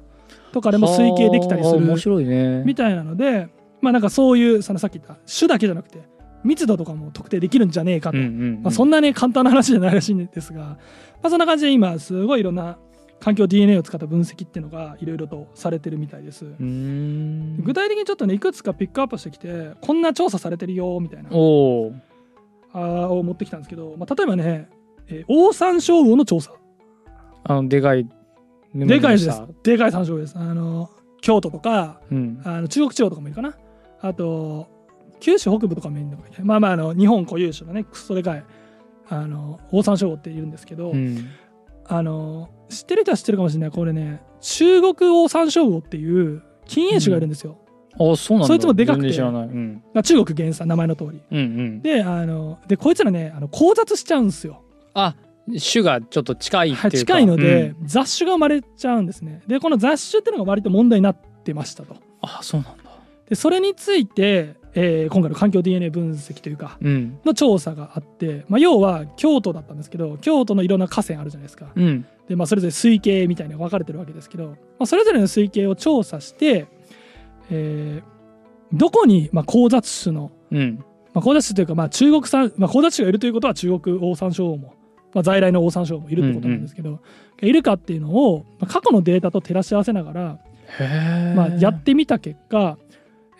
[0.52, 2.62] とかでも推計できたりすはあ面る白いね。
[2.64, 3.48] みたいなので
[3.80, 5.98] まあなんかそういうそのさっき言った種だけじゃなくて
[6.44, 8.62] 密度とかも特定できるんじゃねえかと、うんうんうん。
[8.62, 10.78] まあ、そんなね簡単な話じゃないらしいんですが、ま
[11.24, 12.78] あ、そんな感じで今すごいいろんな
[13.20, 16.44] 環境 DNA を使った分析っていうのがいろいろとされてるみたいです。
[16.58, 21.30] 具体的にちょっとねいくつかピックアップしてきてこんな調査されてるよみたいな。
[21.30, 21.92] おお
[22.72, 24.68] あーを持ってきたんですけど、まあ、例えばね、
[25.06, 26.52] えーオオサンショウウオの調査。
[27.44, 28.08] あのでかい
[28.74, 29.42] でかいです。
[29.62, 30.36] でかいサンショウウオです。
[30.36, 32.40] あの京都とかうん。
[32.44, 33.54] あの中国地方とかもいるかな。
[34.00, 34.68] あと
[35.22, 38.44] 九州北部とかもいるのかなまあまああの日本固有種のねクソでかい
[39.08, 41.28] あのオオサンショウウオっているんですけど、うん。
[41.86, 43.70] あの知ってる人は知ってるかもしれない。
[43.70, 47.58] これね中国オオサンショウウオっていう禁煙種がいるんですよ、
[47.94, 48.46] あそうなんだ。
[48.48, 49.16] そいつもでかくて。
[49.16, 49.82] うん。
[49.94, 51.20] まあ中国原産名前の通り。
[51.30, 51.38] うん。
[51.38, 54.62] うんであのでこいつらねあの交雑しちゃうんですよ、
[54.94, 55.14] あ
[55.72, 57.86] 種がちょっと近いっていうか、はい、近いので、うん。
[57.86, 59.42] 雑種が生まれちゃうんですね。
[59.46, 61.96] でこの雑種っていうのが割と問題になってましたと。
[62.22, 62.82] あそうなんだ。
[63.28, 67.18] でそれについて、えー今回の環境 DNA 分析というかうん。
[67.24, 71.66] の調査があって、まあ、要は京都だったんですけど京都のいろんな河川あるじゃないですか。
[71.74, 72.06] うん。
[72.28, 76.66] で、まあ、それぞれ水系みたいに分かれてるわけですけど、まあ、それぞれの水系を調査して、
[77.50, 78.12] えー
[78.74, 80.82] どこに、まあ、交雑種のうん。
[81.12, 84.74] まあ、交雑種というか、まあ、中国産、まあ、交雑種がいるということは中国オオサンショウウオも、
[85.12, 87.00] まあ、在来のオオサンショウウオもいるってことなんですけど、
[87.42, 90.38] いるかっていうのを、まあ、過去のデータと照らし合わせながら、
[91.36, 92.78] まあ、やってみた結果、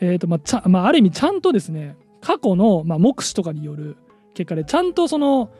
[0.03, 3.97] えーとまあちゃまあ、ある意味ちゃんとですね過去の、まあ、目視とかによる
[4.35, 5.51] 結果でちゃんとその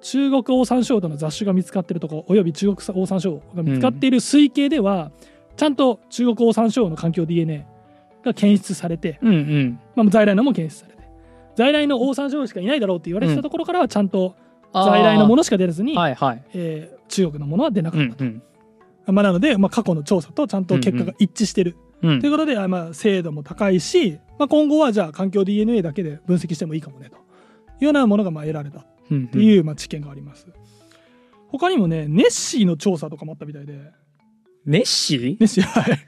[0.00, 5.10] 中国オオサンショウウオの雑種が見つかっているところおよび中国オオサンショウウオが見つかっている推計では、
[5.56, 7.66] ちゃんと中国オオサンショウウオの環境 DNA
[8.24, 9.80] が検出されて、うんうん。
[9.94, 11.08] まあ、在来のも検出されて
[11.56, 14.36] 在来のオオサンショウウオしかいないだろうって言われてたところからはちゃんと
[14.72, 16.44] 在来のもののしか出ずに、はいはい。
[16.54, 18.42] えー中国のものは出なかったと、うん
[19.06, 19.14] うん。
[19.14, 21.85] まあ、なので、まあ、過去の調査とちゃんと結果が一致してる、うん
[22.20, 27.16] ということで、あまあ、精度も高いし、まあ、今後はじゃあ環境 DNA だけで分析してもいいかもねと。
[27.16, 27.18] い
[27.80, 28.80] うようなものがまあ得られた。
[28.80, 29.28] っうん。
[29.28, 30.46] ていうまあ知見があります。
[31.48, 33.78] 他にもねネッシーの調査とかもあったみたいで。
[34.64, 35.20] ネッシー？
[35.38, 35.98] ネッシーはい。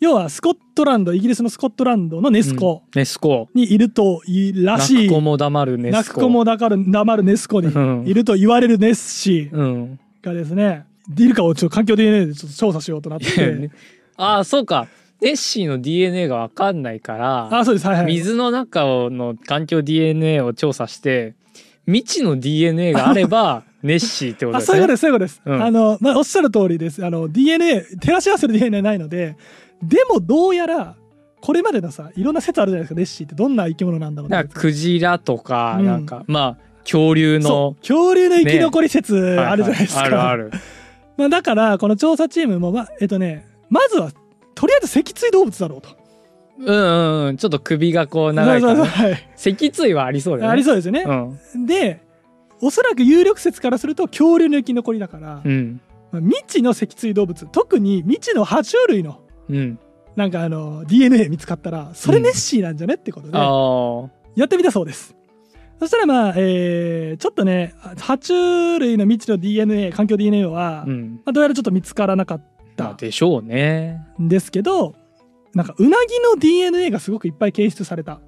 [0.00, 2.82] 要はスコットランドイギリスのスコットランドのネスコ。
[2.94, 3.48] ネスコ。
[3.54, 5.96] にいるといいらしい、泣く子も黙るネスコ。
[5.98, 8.04] 泣く子もだから黙るネスコにうん。
[8.06, 10.00] いると言われるネッシーうん。
[10.20, 10.86] がですね、
[11.18, 13.70] いるかをちょっと環境 DNA でちょっと調査しようとなって、
[14.22, 14.86] ああそうか。
[15.20, 17.86] ネッシーの DNA が分かんないからあそうです。
[17.86, 21.34] はいはい水の中の環境 DNA を調査して
[21.86, 24.74] 未知の DNA があれば ネッシーってことですね。
[24.74, 25.62] あそういうことですそういうことです、うん。
[25.62, 27.04] あのまあおっしゃる通りです。
[27.04, 29.36] あの DNA 照らし合わせる DNA ないので
[29.80, 30.96] でもどうやら
[31.40, 35.86] これまでのさいろんな説あるじゃないですかネッシーってどんな生き物なんだろうなクジラとか、うん。
[35.86, 40.52] なんかまあ恐竜そのう恐竜の生き残り説あるじゃないですか、はいはいあるある。
[41.16, 44.12] まあ、だからこの調査チームも、まあ、えっとねまずは
[44.54, 45.88] とりあえず脊椎動物だろうと。
[46.58, 47.36] うんうんうん。
[47.38, 49.30] ちょっと首がこう長いかそうそうら、そうはい。
[49.36, 50.52] 脊椎はありそうだよね。
[50.52, 51.04] ありそうですよね。
[51.54, 51.66] うん。
[51.66, 52.00] で
[52.60, 55.80] おそらく有力説からすると恐竜の生き残りだから、うん。
[56.12, 59.78] まあ未知の脊椎動物特に未知の爬虫類のうん。
[60.14, 65.16] なんかあの DNA 見つかったらそれネッシーなんじゃねってことで、やってみたそうです。
[65.80, 71.20] そしたらまあ、えーちょっとね爬虫類の未知の DNA 環境 DNA は、まうん。
[71.24, 72.44] あ、どうやらちょっと見つからなかっ
[72.82, 74.00] まあたでしょうね。
[74.20, 74.94] んですけど
[75.54, 78.20] なんかうなぎの DNA がすごくいっぱい検出された。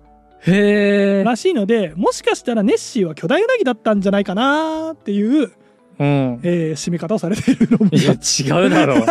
[0.46, 5.52] へえらしいのでもしかしたらネッシーは巨大うなぎだったんじゃないかなっていう、
[5.98, 6.40] うん。
[6.42, 7.86] えー締め方をされているのも。
[7.92, 9.06] いや違うだろう。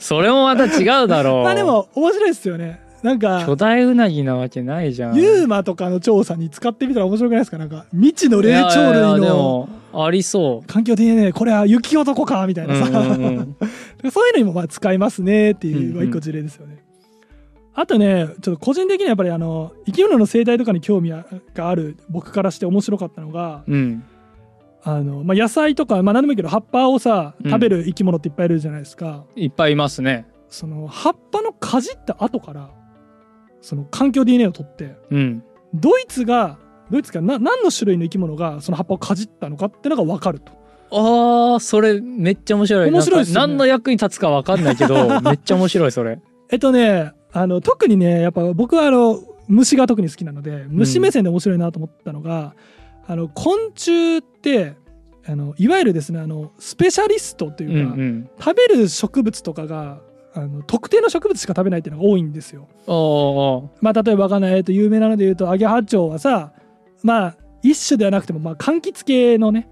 [0.00, 1.42] それもまた違うだろう。
[1.44, 2.80] まあでも面白いですよね。
[3.02, 5.16] なんか巨大うなぎなわけないじゃん。
[5.16, 7.58] ユーマとかの調査に使ってみたら面白くないですか？
[7.58, 13.56] なんか未知の霊長類のありそ環境 DNA これは雪男かみたいうなさ、うんうん
[14.02, 14.10] うん。
[14.10, 16.82] そういうのにもまあ使えますねっていう、一個事例ですよね。
[17.74, 21.24] あとねちょっと個人的にはやっぱりあの生き物の生態とかに興味が
[21.56, 24.04] ある僕からして面白かったのがうん。
[24.84, 27.50] あの、まあ、野菜とか、まあ、何でもいいけど葉っぱをさうん。
[27.50, 29.24] 食べる生き物っていっぱいいるじゃないですか。
[29.36, 30.26] いっぱいいますね。
[30.48, 32.70] その葉っぱのかじった後から
[33.62, 35.44] その環境 DNA を取ってうん。
[35.72, 36.58] ドイツが
[36.92, 40.52] ドイツがな何の種類の生き物がその葉っぱをかじったのかってのが分かると。
[40.90, 42.90] あーそれめっちゃ面白い。
[42.90, 43.46] 面白いっすよね。
[43.46, 46.20] 何の役に立つかわかんないけど めっちゃ面白いそれ。
[46.50, 52.54] えっとねあの特にねやっぱ僕はあの虫が特に好きなので虫目線で面白いなと思ったのが、
[53.06, 54.74] あの昆虫って
[55.26, 60.00] あのいわゆるですねあのスペシャリストとういうんか、うん食べる植物とかが
[60.34, 62.68] あの特定の植物しか食べないっていうのが多いんですよ。
[63.80, 66.52] まあ、例えばわかんない、えっと、有名なので言うとアゲハチョウはさ
[67.02, 69.68] まあ一種ではなくても、まあ、柑橘系のね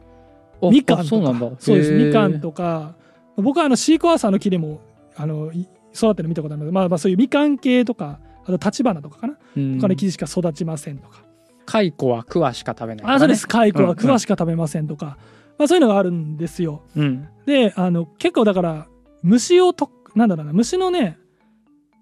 [0.61, 1.09] おみかんとか。
[1.09, 1.51] そうなんだ。
[1.59, 2.95] そうですみかんとか。
[3.37, 4.81] 僕はあのシークワーサーの木でも
[5.17, 9.81] あのい育てるの見たことあるので、まあ、まあそういうみかん系とかあと立花とかかな、うん。
[9.81, 11.23] 他の木しか育ちませんとか、
[11.67, 13.13] 蚕は桑しか食べないね。
[13.13, 13.47] あそうです。
[13.47, 15.17] 蚕はうん桑しか食べませんとか、
[15.59, 16.83] まあ、そういうのがあるんですよ。
[16.97, 17.29] うん。
[17.47, 18.87] であの結構だから
[19.23, 21.19] 虫をとなんだろうな虫のね、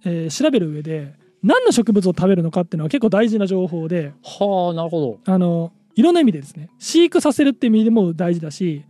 [0.04, 5.32] えー調べる上で何の植物を食べるのかっていうのは結構大事な情報ではあなるほど。
[5.32, 8.84] あのいろんな意味でですね飼育させるって意味でも大事だし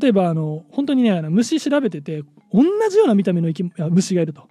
[0.00, 2.22] 例えばあの本当にねあの虫調べてて
[2.52, 4.42] 同じような見た目の生きあ虫がいると。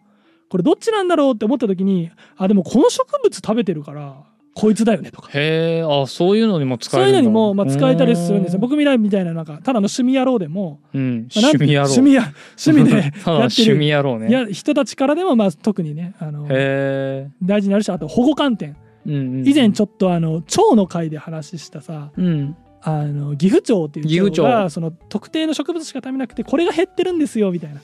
[0.49, 4.23] これどっちなんだろうって思った時にあでもこの植物食べてるから
[4.57, 5.29] こいつだよねとか。
[5.33, 8.57] へえあそういうのにも使そういうのにもまあ使えたりするんですよ。
[8.57, 11.27] う僕みたいみたいななんかただの趣味野郎でも、うん。
[11.35, 12.33] まあ趣味やろう趣味や
[12.65, 18.75] 趣味で やって趣味るやろうねいや人たちからでもまあ特にねあの大事になるしあと保護観点。
[19.05, 22.55] うんうん以前ちょっとあの蝶の会で話したさうん。
[22.81, 24.43] あの岐阜町っていう岐阜町。
[24.43, 27.81] 町がその特定の植物しか食べなくてこれが減ってるんですよみたいな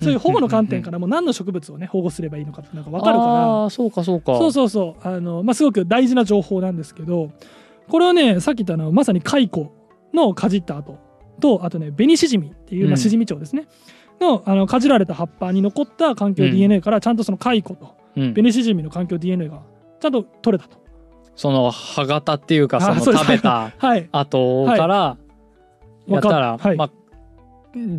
[0.00, 3.24] そういう保護の観点からも何の植物をね保護すればいいのかってなんか分かるか
[3.64, 3.70] ら。
[3.70, 4.36] そうかそうか。
[4.36, 4.68] そうそう。
[4.68, 7.30] そうあの、まあ、すごく大事な情報なんですけど
[7.88, 9.70] これはねさっき言ったのはまさに蚕
[10.12, 10.98] のかじった後
[11.40, 13.68] とあとね紅シジミっていう、まあ、うんシジミ蝶ですね、
[14.20, 16.50] のあのかじられた葉っぱに残った環境うん。
[16.52, 18.34] DNA からちゃんとその蚕とうん。
[18.34, 19.62] 紅シジミの環境 DNA が
[20.00, 20.78] ちゃんと取れたと。
[21.34, 24.08] その歯型っていうかその食べたはい。
[24.12, 25.16] 後から
[26.06, 26.76] やったら、はい。
[26.76, 26.90] まあ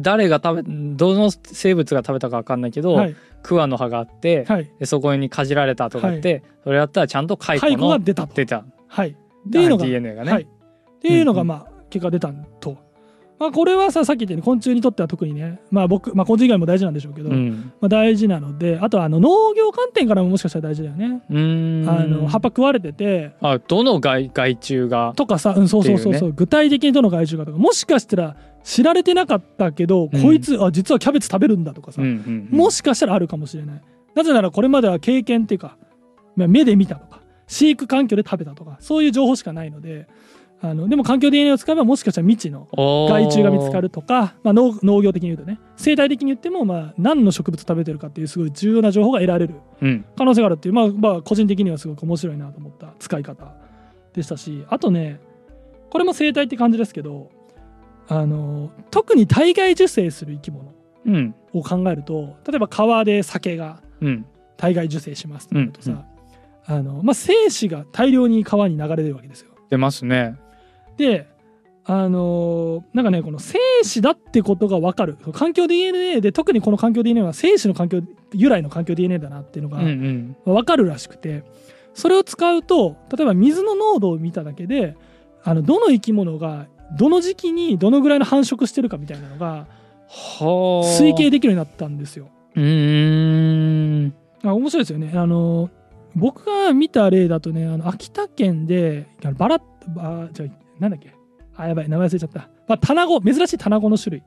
[0.01, 3.15] 誰が食べどの生物が食べたか分かんないけど、はい。
[3.43, 4.71] 桑の葉があって、はい。
[4.79, 8.33] でそこにかじられたとかって、それやったらちゃんと蚕蚕のが出たと。
[8.33, 8.65] 出た。
[8.87, 10.47] はい、っていうのが DNA がね、はい、っ
[10.99, 11.47] ていうのがうんうん。
[11.47, 12.77] まあ結果出たと。
[13.39, 17.71] まあこれはささっき言ったように昆虫にとっては特にねまあ僕まあ昆虫以外も大事なんでしょうけど、うん。
[17.79, 21.21] まあ大事なのであとはあの農業観点からももしかしたら大事だよね。
[21.29, 21.33] あ
[22.03, 25.13] の葉っぱ食われててあどの害害虫が？
[25.15, 28.35] とかさ、うん、そうそうそうそう、具体的にどの害虫かとかもしかしたら
[28.67, 30.21] 知られてなかったけど、うん。
[30.21, 32.57] こいつあ実はキャベツ食べるんだとかさ、うんうんうん。
[32.57, 33.81] もしかしたらあるかもしれない。
[34.13, 35.77] なぜならこれまでは経験っていうか、
[36.35, 40.07] まあ、目で見たとか飼育環境で食べたとかそういう情報しかないので
[40.59, 42.67] あのでも環境 DNA を使えばもしかしたら未知の
[43.09, 50.05] 害虫が見つかるとか、まあ、農農業的に言うとね生態的に言っても、まあ、何の植物食べてるかっていうすごい重要な情報が得られるうん。
[50.17, 53.53] 可能性があるっていう、まあまあ、個人的にはすごく面白いなと思った使い方
[54.13, 55.19] でしたしあとね
[55.91, 57.29] これも生態って感じですけど
[58.09, 60.73] あの特に体外受精する生き物
[61.05, 61.35] うん。
[61.53, 64.25] を考えると例えば川で酒がうん。
[64.57, 66.03] 体外受精しますとなるとさ、
[66.65, 69.51] あのまあ、精子が大量に川に流れるわけですよ。
[69.69, 70.35] 出ますね。
[70.97, 71.27] で
[71.85, 75.15] あのーなんかねこの精子だってことが分かる。
[75.31, 78.01] 環境 DNA で特にこの環境 DNA は精子の環境
[78.33, 81.43] 由来の環境 DNA だなっていうのがうん分かるらしくて
[81.93, 84.97] それを使うと例えば水の濃度を見ただけで
[85.43, 89.65] あのどの生き物がどの時期にどのぐらいの繁殖してるかみたいなのがは
[90.39, 90.43] あ
[91.01, 92.29] 推計できるようになったんですよ。
[92.55, 95.11] うーんあ面白いですよね。
[95.15, 95.69] あの
[96.15, 99.61] 僕が見た例だとねあの秋田県でバラ
[99.97, 101.13] あじゃあなんだっけ？
[101.55, 102.49] あやばい名前忘れちゃった。
[102.67, 104.23] まあ、タナゴ珍しいタナゴの種類。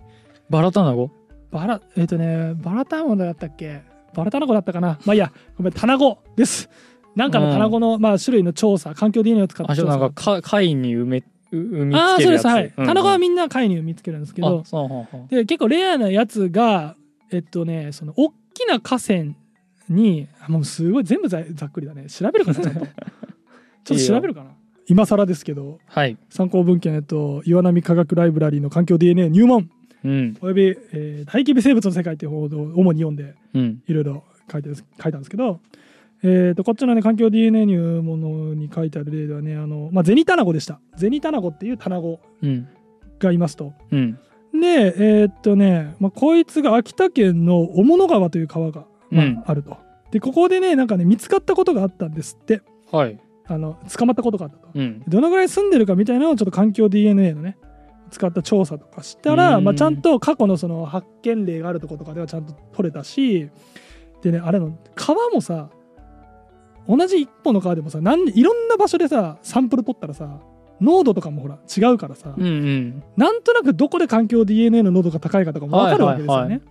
[0.49, 1.11] バラタナゴ？
[1.51, 3.83] バラえっ、とねバラタナゴだったっけ？
[4.15, 4.99] バラタナゴだったかな？
[5.05, 6.69] まあいいやごめんタナゴです。
[7.17, 12.43] なんかのタナゴの、まあ、種類の調査環境 DNA を使ったあじゃ調査あなんかか貝に埋めう産みああつけるやつ。
[12.43, 12.59] そうです。
[12.59, 12.73] はい、うん。
[12.77, 14.65] うんタナゴはみんな貝に見つけるんですけど。
[15.29, 16.97] で結構レアなやつが
[17.31, 19.35] えっとねその大きな河川
[19.89, 22.07] にあもうすごい全部ざざっくりだね。
[22.07, 22.81] 調べるかなちょっと。
[23.85, 24.51] ちょっと調べるかな。
[24.87, 26.17] 今更ですけどはい。
[26.29, 29.71] 参考文献えっと岩波科学ライブラリーの環境 DNA 入門。
[30.05, 30.37] うん。
[30.41, 33.83] および、えー大規模生物の世界っていう報道を主に読んでうん。
[33.87, 35.61] いろいろ書いてる書いたんですけど、
[36.23, 40.81] えー、とこっちのね環境 DNA 入門に書いてある例ではねあの、まあ、ゼニタナゴでした。
[40.97, 42.69] ゼニタナゴっていうタナゴうん。
[43.19, 43.73] がいますと。
[43.91, 44.19] うん。
[44.53, 44.59] で
[45.21, 49.43] えーっとね、まあ、こいつが秋田県の雄物川という川が、まあうん。
[49.47, 49.79] あると。
[50.11, 52.63] でここでねなんかね見つかったことがあったんですって。
[52.91, 53.19] はい。
[53.47, 54.69] あの捕まったことがあったと。
[54.75, 55.03] うん。
[55.09, 57.57] どのぐらい住んでるかみたいなのをちょっと環境 DNA のね
[58.11, 59.65] 使った調査とかしたら、うん。
[59.65, 63.49] まあ、ちゃんと過去のその発見例があるところとかではちゃんと取れたし
[64.23, 65.71] でねあれの川もさ
[66.97, 70.41] 同じ一本の川でもさなんいろんな場所でさサンプル取ったらさ
[70.81, 73.03] 濃度とかもほら違うからさ、うんうん。
[73.17, 76.43] なんとなくどこで環境 DNA の濃度が高いかとかも分かるわけですよね。
[76.43, 76.63] はいはい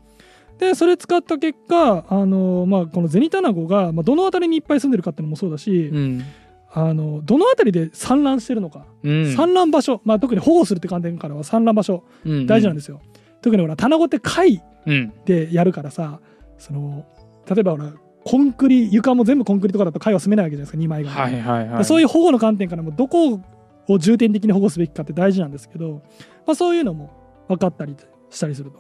[0.59, 6.25] でそれ使った結果あの、まあ、このゼニタナゴが、まあ、どの辺りにいっぱい住んでるかっていうのもそうだし、うん。
[6.73, 9.33] あのどの辺りで産卵してるのか、うん。
[9.33, 12.45] 産卵場所、まあ、特に保護するって観点からは産卵場所うん。
[12.45, 12.99] 大事なんですよ。
[13.41, 15.13] 特にほらタナゴって貝うん。
[15.23, 16.19] でやるからさ
[16.57, 17.05] その
[17.49, 17.93] 例えばほら
[18.29, 21.83] コンクリ床も全部コンクリとかだと貝は住めないわけじゃないですか2枚が、はいはいはい。
[21.83, 23.41] そういう保護の観点からもどこ
[23.87, 26.03] を重点的に保護すべきかって大事なんですけど、
[26.45, 27.11] まあ、そういうのも
[27.47, 27.95] 分かったり
[28.29, 28.77] したりすると。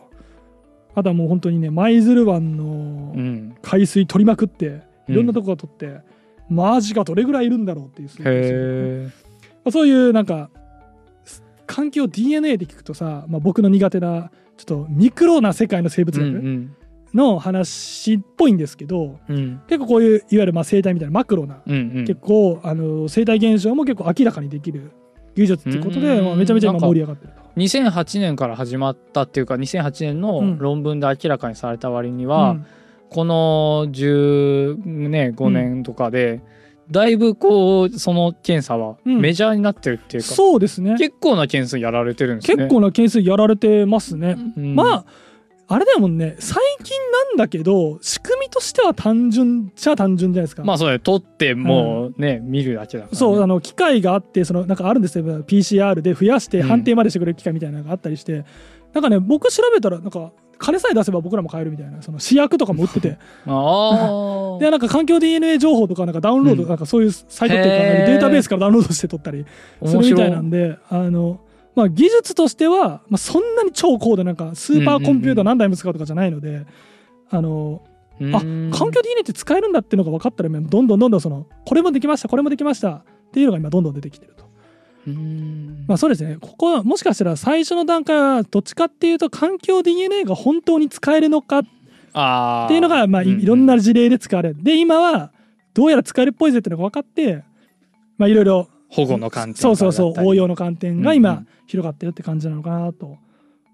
[0.93, 3.55] あとはもう本当にね舞鶴湾のうん。
[3.63, 5.13] 海水取りまくってうん。
[5.13, 6.01] いろんなとこが取って、
[6.47, 9.11] マジがどれぐらいいるんだろうっていうね。
[9.65, 10.51] まあ、そういうなんか
[11.65, 16.75] 環境 DNA で聞くとさ、まあ、僕の苦手なちょっとミクロな世界の生物うんう学ん
[17.13, 19.61] の話っぽいんですけど、うん。
[19.67, 22.05] 結構こういういわゆるまあ生態みたいなマクロな、うんうん。
[22.05, 24.91] 結構あの生態現象も結構明らかにできる
[25.35, 27.39] 技術っていうことで、うんまあ、めちゃめちゃ今盛り上がってると。
[27.59, 32.65] 2008年から始まったっていうか2008年の論文で明らかにされた割には、うん。
[33.09, 36.41] この10ね5年とかで、
[36.91, 39.19] だいぶこうその検査はうん。
[39.19, 40.95] メジャーになってるっていうか、そうですね。
[40.97, 42.57] 結構な件数やられてるんですね。
[42.57, 44.37] 結構な件数やられてますね。
[44.57, 44.75] うん。
[44.75, 45.05] まあ
[45.71, 46.35] あれだもんね。
[46.39, 50.63] 最近なんだけど仕組みとしては単純じゃ単純じゃないですか。
[50.63, 55.23] まあそうだね取ってもうね、見るだけだから、ね、そうあの機械があってそのなんかあるんですよ。
[55.23, 56.67] PCR で増やしてうん。
[56.67, 58.45] 判定までしてくれる機械みたいなのがあったりして、
[58.93, 63.19] なんかね僕調べたらなんか金さえ出せば僕らも買えるみたいなその試薬とかも売ってて。
[63.45, 66.69] ああ でなんか環境 DNA 情報とかなんかダウンロード、うん。
[66.69, 69.45] なんかそういうサイトっていうかデータベースからダウンロードして取ったり
[69.85, 71.39] するみたいなんであの、
[71.79, 76.65] まあ、技術としては、まあ、そんなに超高度なんかスーパーコンピューター何台も使うとかじゃないので、
[77.29, 77.81] あの
[78.21, 84.49] あ環境 DNA って使えるんだっていうのが分かったらどんどんどんどんそのこれもできましたこれもできましたっていうのが今どんどん出てきてると。
[85.07, 85.85] うん。
[85.87, 86.37] まあそうですね。
[86.41, 91.67] ここはもしかしたら最初の段階はどっちかっていうと環境 DNA が本当に使えるのかって
[92.73, 94.57] いうのがまあいいろんな事例で使われる。
[94.61, 95.31] で今は
[95.73, 97.43] どうやら使えるっぽいぜっていうのが分かって
[98.17, 103.17] まあいろいろ保護の観点そうそうそう応用の観点が今うんうん広がってるって感じなのかなと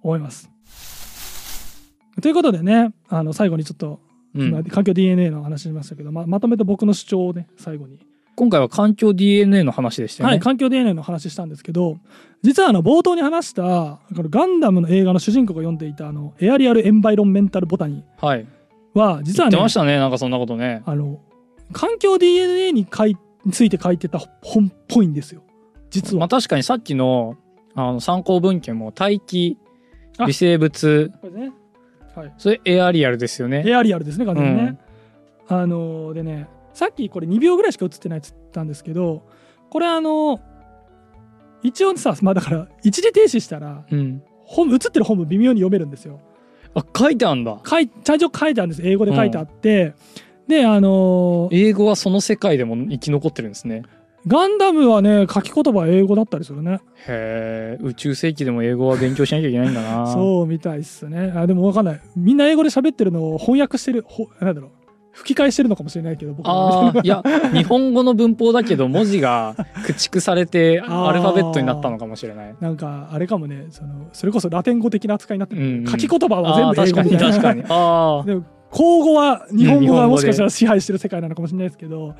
[0.04, 0.50] 思います。
[2.22, 4.00] ということでねあの最後にちょっと
[4.36, 8.00] うん今環境 DNA の話しましたけどままとめて僕の主張をね最後に
[8.36, 10.32] 今回は環境 DNA の話でしたよね。
[10.34, 11.98] はい、環境 DNA の話したんですけど
[12.42, 18.46] 実はあの冒頭に話したこのガンダムの映画の主人公が読んでいたあのエアリアル・エンバイロンメンタル・ボタニはい。
[18.94, 20.84] ーは実はね言ってましたねなんかそんなことね。
[20.86, 21.22] あの
[21.72, 23.16] 環境 DNA に書い
[23.46, 25.44] について書いてた本っぽいんですよ
[25.90, 26.22] 実は。
[26.22, 27.38] まあ確かにさっきの
[27.76, 29.58] あの参考文献も大気
[30.18, 31.54] あ微生物これね
[32.16, 33.62] はい、それエアリアルですよね。
[33.68, 34.64] エアリアルですね完全にね。
[35.50, 39.28] うんあのでねさっきこれ2秒ぐらいしか映ってないっつったんですけど
[39.70, 40.40] これあの
[41.62, 44.24] 一応さまあだから一時停止したらうん。
[44.46, 46.22] 本映ってる本文微妙に読めるんですよ。
[46.76, 47.60] あ書いてあんだ。
[47.66, 49.96] 書いちゃんと書いてあるんです英語で書いてあって、
[50.48, 53.84] であの英語はその世界でも生き残ってるんですね。
[54.28, 56.80] ガンダムはね書き言葉は英語だったりするね。
[57.08, 60.08] へえ宇宙世紀でも英語は勉強しなきゃいけないんだな。
[60.14, 61.32] そうみたいっすね。
[61.36, 62.02] あでも分かんない。
[62.16, 64.72] みんな英語で喋ってるのを翻訳してるほなんだろう。
[65.12, 67.24] 吹き替えしてるのかもしれないけど僕ああいや
[67.54, 72.56] 日本語の文法だけど文字が駆逐されてアルファベットになったのかもしれない。
[72.60, 75.88] なんかあれかもねそのそれこそラテン語的な扱いになってる、うんうん。
[75.88, 77.32] 書き言葉は全部英語みたいな。
[77.32, 77.80] 確かに確かに。
[77.80, 78.44] ああでも
[78.76, 82.14] 口語は日本語がもしかしたら支配してる世界なのかもしれないですけど、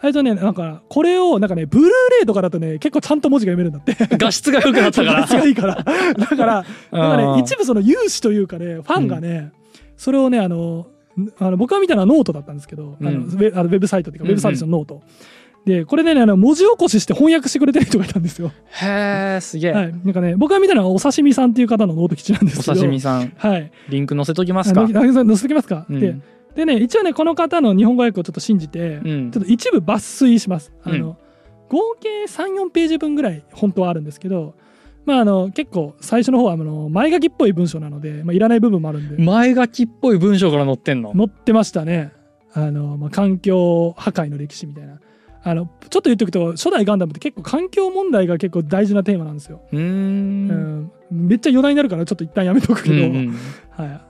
[0.00, 1.92] あれとねなんかこれをなんかねブルーレ
[2.24, 9.52] イとかだとね結構ちゃんと文字が読めるんだって画質が良くなったか画質がいいからだからなんかね一部その有志というかねファンがね、
[9.96, 10.88] それをねあの
[11.38, 15.02] あの僕が見たのはノートだったんですけど、あのウェブサイトっていうかウェブサービスの note、
[15.64, 18.50] でこれでねあの文字起こしして翻訳してくれてる人がいたんですよ、
[18.82, 23.32] へえすげえ、はい、なんかね僕が見たのはお刺身さんっていう方のノート基地なんですけどお刺身さん。
[23.36, 23.70] はい。
[23.88, 24.88] リンク載せときますか？
[24.88, 26.00] 載せときますか、うん。
[26.00, 26.16] で
[26.56, 29.30] でね一応ねこの方の日本語訳をちょっと信じて、うん。
[29.30, 30.72] ちょっと一部抜粋します。
[30.82, 31.00] あうん。
[31.00, 31.16] の、
[31.68, 34.54] 合計34ページ分ぐらい本当はあるんですけど、
[35.06, 39.22] まああの結構最初の方はあの前書きっぽい文章なので、まあ、いらない部分もあるんで。
[39.22, 41.12] 前書きっぽい文章から載ってんの？
[41.14, 42.12] 載ってましたね。
[42.52, 45.00] あのまあ、環境破壊の歴史みたいな。
[45.44, 49.60] あのちょっと言っておくと初代ガンダムって結構環境問題が結構大事なテーマなんですよ。
[49.72, 50.48] うん。
[50.48, 53.36] ん、めっちゃ余談になるからちょっと一旦やめとくけど、うんうん
[53.70, 54.00] はい、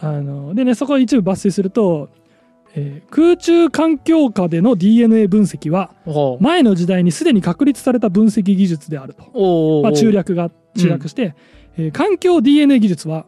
[0.00, 2.08] あのでねそこを一部抜粋すると、
[2.74, 5.90] えー空中環境下での DNA 分析は
[6.40, 11.34] 前の時代にすでに確立された分析技術であると、まあ、中略が中略して、
[11.76, 13.26] えー環境 DNA 技術は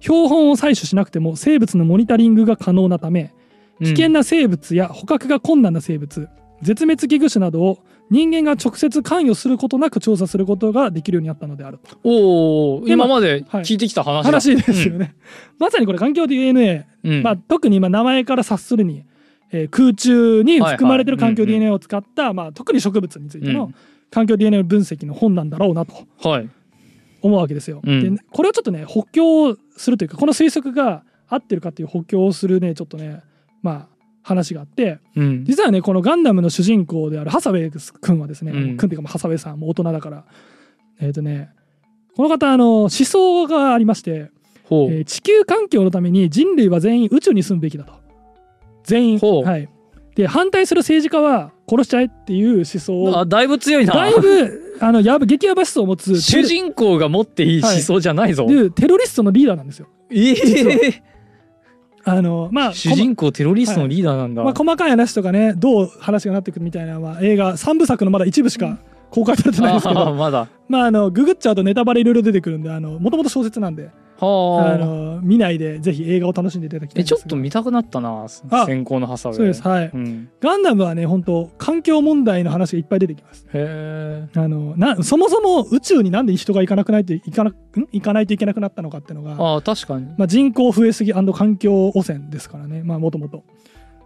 [0.00, 3.32] 標本を採取しなくても生物のモニタリングが可能なため
[3.80, 6.28] 危険な生物や捕獲が困難な生物
[6.64, 7.78] 絶滅危惧種などを
[8.10, 11.96] 人間が直接関与することなく調査することができるようになったのであると。
[12.04, 15.14] おお今まで聞いてきた話だ、話ですよね、
[15.58, 17.22] まさにこれ環境 DNA うん。
[17.22, 19.04] まあ、特に今名前から察するに、
[19.52, 21.60] えー空中に含まれてる環境はいはい。
[21.60, 23.74] DNA を使った、まあ、特に植物についてのうん。
[24.10, 25.94] 環境 DNA 分析の本なんだろうなと
[26.28, 26.48] はい。
[27.22, 27.80] 思うわけですよ。
[27.82, 28.16] うん。
[28.16, 33.22] でこれをちょっとね補強するというかこの推測が合ってるかっていう補強をするねちょっとね
[33.62, 33.93] まあ
[34.24, 35.44] 話があってうん。
[35.44, 37.70] 実はねこのガンダムの主人公であるハサウェイ
[38.00, 38.60] 君はですね、うん。
[38.60, 40.24] 君っていうかまあハサウェイさんもう大人だから
[41.00, 41.50] えっ、とね
[42.16, 47.92] この方あの思想がありましてえー地球環境のために人類は全員宇宙に住むべきだと。
[48.82, 49.18] 全員。
[49.18, 49.68] はい。
[50.14, 53.18] で反対する政治家は殺しちゃえっていう思想を。
[53.18, 53.92] あだいぶ強いな。
[53.94, 56.42] だいぶあのやば激ヤバ思想を持つテ主ロ。
[56.42, 61.02] 人公が持っていい思想じゃないぞ、でテロリストのリーダーなんですよええ
[62.06, 68.78] あのまあ主人公テロリストのリーダーなんだ、まあ、細かい話とかねどう話がなってくるみたいなのは映画3部作のまだ一部しか
[69.10, 70.12] 公開されてないですけど。
[70.14, 70.48] まだ。
[70.68, 73.88] まああのググっちゃうとネタバレいろいろ出てくるんであのもともと小説なんで。
[73.88, 74.78] あはあ。
[74.78, 79.36] の見ないでぜひ映画を楽しんでいただきたいちょっと見たくなったなあ先行のハサウェイ。
[79.38, 79.90] そうですはい。
[79.92, 83.46] うん、ガンダムはね本当環境問題の話がいっぱい出てきます。
[83.46, 84.28] へえ。
[84.34, 87.54] あのなそもそも宇宙になんで人が行かなくないといかな、ん
[87.92, 90.06] 行かないといけなくなったのかっていうのがああ確かに。
[90.16, 92.82] まあ、人口増えすぎ環境汚染ですからね。
[92.82, 93.44] まあもともと。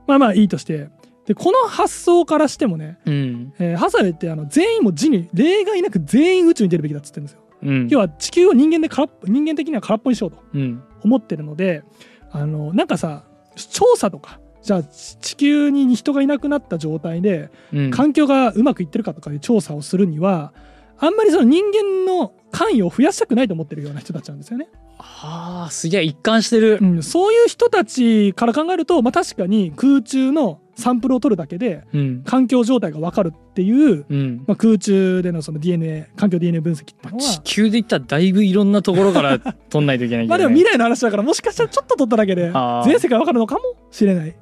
[0.06, 0.88] まあまあいいとして。
[1.26, 3.52] でこの発想からしてもね、うん。
[3.58, 7.88] えーハサウェイってあの全員も人類例外なく全員宇宙に出るべきだっつってるんですようん。
[7.88, 10.82] 要は地球を人間で空っ人間的には空っぽにしようとうん。
[11.02, 11.82] 思ってるので
[12.30, 13.24] あのなんかさ
[13.56, 17.90] 調査とかじゃあ地地球に人がいなくなった状態でうん。
[17.90, 20.52] 環境がうまくいってるかとかいう調査をするには
[20.98, 24.68] あんまりその人間の関与を増やしたくないと思ってるような人たちなんですよね。
[25.00, 26.78] ああすげえ一貫してる。
[26.80, 32.22] うん、そういう人たちから考えると、まあ、確かに空中のサンプルを取るだけでうん。
[32.24, 34.44] 環境状態が分かるっていう、うん。
[34.46, 39.38] まあ、空中でのその DNA 環境 DNA 分析っていうの地は球で言ったらだいぶいろんなところから
[39.70, 42.52] 取んないといけないけど、ね、まあでも未来の話だからもしかしたらちょっと取っただけで
[42.84, 44.34] 全世界分かるのかもしれない。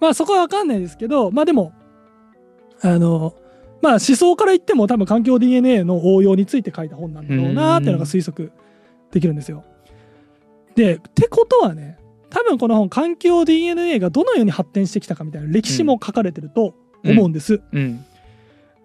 [0.00, 1.72] まあそこは分かんないですけどまあでも
[2.82, 3.34] あの
[3.84, 8.50] まあ思想から言っても多分環境 DNA の応用について書いた本なんだろうなっていうのが推測
[9.10, 9.62] できるんですよ。
[10.74, 11.98] でってことはね
[12.30, 16.74] 多分この本環境 DNA がどのように発展してきたかみたいな歴史も書かれてると
[17.04, 17.60] 思うんです。
[17.72, 18.04] うん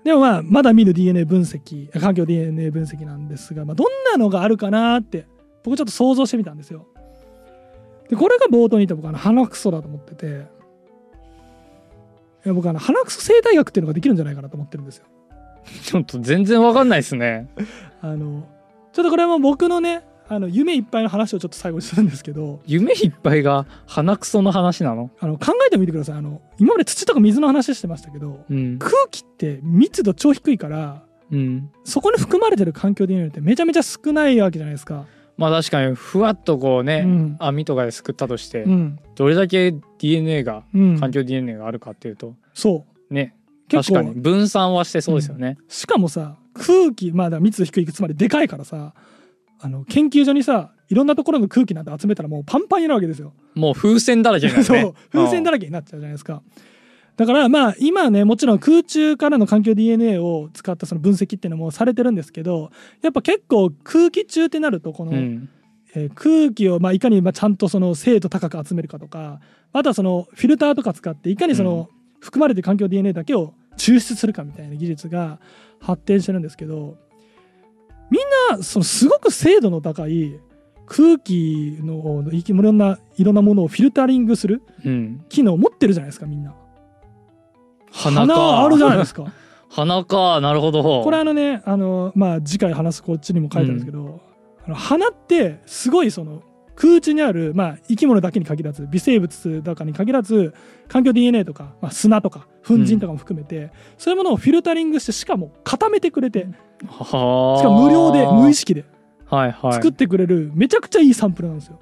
[0.03, 5.27] でもまあまだ見ぬ DNA 分析環境 DNA 分析なんですが、まあ、どんなのがあるかなって
[5.63, 6.87] 僕ちょっと想像してみたんですよ。
[8.09, 10.45] でこれが冒頭に言った僕あの鼻くそだと思ってて
[12.45, 15.05] いや僕あの鼻くそ生態学っていうのができるんじゃないかなと思ってるんですよ。
[15.83, 17.49] ちょっと全然わかんないですね。
[18.01, 18.47] あの
[18.93, 22.61] ちょっとこれはもう僕のねあの夢いっぱいの話をちょっと最後にするんですけど。
[22.65, 25.09] 夢いっぱいが鼻くその話なの？
[25.19, 26.17] あの考えてみてください。
[26.17, 28.77] あの今まで土とか水の話してましたけどうん。
[28.77, 31.69] 空気って密度超低いからうん。
[31.83, 35.05] そこに含まれてる環境 DNA ってめちゃめちゃ少ないわけじゃないですか。
[35.39, 37.35] まあ確かにふわっとこうね、うん。
[37.39, 38.99] 網とかですくったとして、うん。
[39.15, 43.13] どれだけ DNA がうん、環境 DNA があるかっていうとそう。
[43.13, 43.35] ね。
[43.69, 48.95] 確かに分散はしてそうですよね、しかもさ空気まあだ密度低いつまりでかいからさ
[49.59, 53.33] あの研究所にさいろんなところの空気なんて集めたらもうパンパンになるわけですよ。
[53.53, 54.81] もう風船だらけそね。
[54.81, 54.93] う。
[55.11, 56.41] 風船だららけになっちゃうじゃないですか。
[57.19, 65.49] だからまあ今ねもちろん空中からの環境 DNA を使ったその分析っていうのもされてるんですけどやっぱ結構空気中ってなるとこの、うん。
[65.95, 69.41] えー空気をまあいかにまあちゃんとその精度高く集めるかとか
[69.73, 71.89] あとはそのフィルターとか使っていかにその
[72.19, 75.39] 含まれてる環境 DNA だけを抽出するかみたいな技術が
[75.81, 76.95] 発展してるんですけど
[78.11, 80.39] みんなそのすごく精度の高い
[80.85, 85.25] 空気のいろんないろんなものをフィルタリングするうん。
[85.27, 86.55] 機能を持ってるじゃないですかみんな。
[87.91, 88.33] 鼻か。
[88.33, 89.25] 鼻あるじゃないですか。
[89.69, 90.41] 鼻か。
[90.41, 91.03] なるほど。
[91.03, 94.19] これあのねあのまあ次回話すこっちにも書いてあるんですけど、
[94.65, 96.41] あの鼻ってすごいその
[96.79, 100.53] 空中にある、まあ、生き物だけに限らず微生物だかに限らず
[100.87, 106.47] 環境 DNA とか、まあ、砂とか粉塵とかも含めて、そういうものをフィルタリングしてしかも固めてくれて
[106.87, 107.59] はあ。
[107.59, 108.85] しかも無料で無意識で
[109.29, 111.79] 作ってくれるめちゃくちゃいいサンプルなんですよ。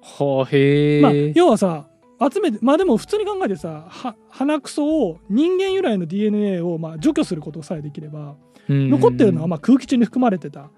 [0.00, 1.86] はあへえ、まあ、要はさ
[2.20, 8.36] 集めてまあでも普通に考えてさは鼻くそを人間由来の DNA をまあ除去することさえできれば
[8.68, 8.90] うん。
[8.90, 10.70] 残ってるのはまあ空気中に含まれてた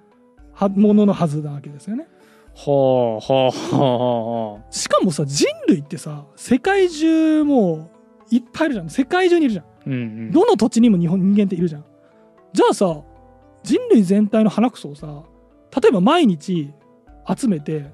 [0.53, 2.09] はもののはずなわけですよね。
[2.55, 4.72] はあはあはあはあ。
[4.72, 7.91] しかもさ人類ってさ世界中も
[8.30, 8.89] ういっぱいいるじゃん。
[8.91, 9.64] 世界中にいるじゃん。
[9.87, 10.32] うんうん。
[10.32, 11.84] どの土地にも日本人間っているじゃん。
[12.53, 13.03] じゃあさ
[13.62, 15.24] 人類全体の鼻くそをさ
[15.82, 16.72] 例えば毎日
[17.37, 17.93] 集めて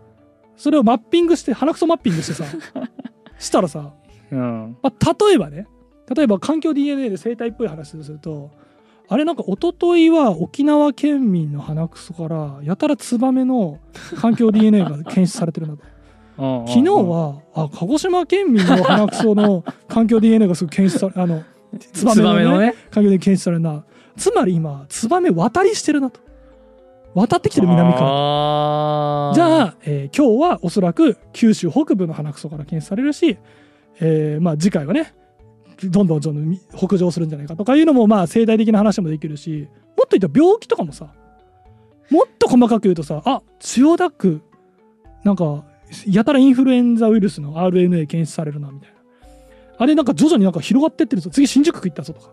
[0.57, 2.45] それをマッピングして鼻くそマッピングしてさ
[3.43, 3.93] したらさ、
[4.31, 4.77] うん。
[4.83, 5.67] まあ、例えばね
[6.15, 8.51] 例えば環境 DNA で生態っぽい話をすると
[9.09, 13.81] あれなんか一昨日は沖縄県民の鼻くそからやたらツバメの
[14.21, 15.83] 環境 DNA が検出されてるなと。
[16.35, 21.45] 昨昨日はあ鹿児島県民の鼻くその環境 DNA がすぐ検出されあの
[21.79, 23.85] ツバツメの,、ね、ね環境 DNA 検出されるな。
[24.17, 26.21] つまり今ツバメ渡りしてるなと
[27.15, 29.35] 渡ってきてる南からあー。
[29.35, 33.39] じゃあ、えー今日はおそらく九州北部の鼻くそから検出されるし、
[34.01, 35.15] えーまあ、次回はね
[35.85, 41.13] どんどんどんどん北上するんじゃないかとかいうのもまあ生態的な話もできるしもっと言ったら病気とかもさ
[42.11, 44.43] もっと細かく言うとさあ千代田区
[45.25, 45.65] なんか
[46.07, 48.97] やたらインフルエンザウイルスの RNA 検出されるなみたいな。
[49.79, 51.31] あれなんか徐々になんか広がってってるぞ。
[51.31, 52.31] 次新宿区行ったぞとか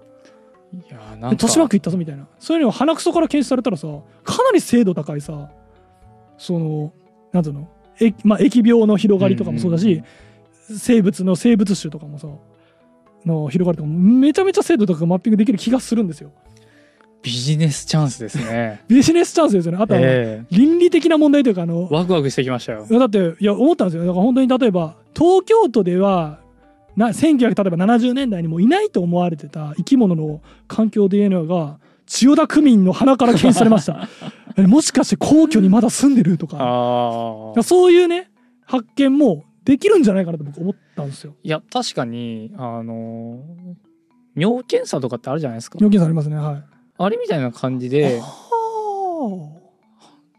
[0.74, 1.30] いやなんか。
[1.32, 2.28] 豊島区行ったぞみたいな。
[2.40, 3.88] そういうのを鼻くそから検出されたらさ
[4.24, 5.50] かなり精度高いさ
[6.38, 6.94] その
[7.32, 7.68] なんていうの
[8.02, 10.02] え、まあ、疫病の広がりとかもそうだし、
[10.78, 12.28] 生物の生物種とかもさ
[13.26, 16.32] の広がりとかもめちゃめちゃ精度高くマッピングできる気がするんですよ。
[17.22, 18.82] ビジネスチャンスですね。
[18.88, 19.80] ビジネスチャンスですよね。
[19.82, 22.86] あとは、え倫理的な問題というかあのえワクワクしてきましたよ。
[22.90, 24.06] だっていや思ったんですよ。
[24.06, 26.40] だから本当に例えば東京都では
[27.00, 34.10] な1970年代にもいないと思われてた生き物の環境 DNA が千代田区民の鼻から検出されました。
[34.58, 37.54] えもしかして皇居にまだ住んでるとか。
[37.64, 38.30] そういうね
[38.66, 41.36] 発見もできるんじゃないかなと僕思ったんですよ。
[41.42, 43.40] いや確かにあの
[44.36, 45.78] 尿検査とかってあるじゃないですか。
[45.80, 46.64] 尿検査ありますねはい。
[46.98, 48.20] あれみたいな感じで。
[48.20, 49.60] は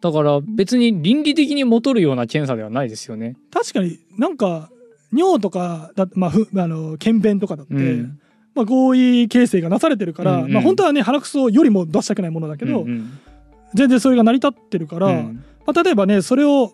[0.03, 3.37] だから別に倫理的に戻るような検査ではないですよね。
[3.51, 4.71] あ確かになんか
[5.13, 8.21] 尿とかだまあふあの検便とかだって、うん。
[8.55, 10.53] まあ、合意形成がなされてるから、うんうん。
[10.53, 13.19] まあ、本当はね鼻くそよりも出したくないものだけど、うんうん。
[13.75, 15.45] 全然それが成り立ってるから、うん。
[15.67, 16.73] まあ、例えばねそれを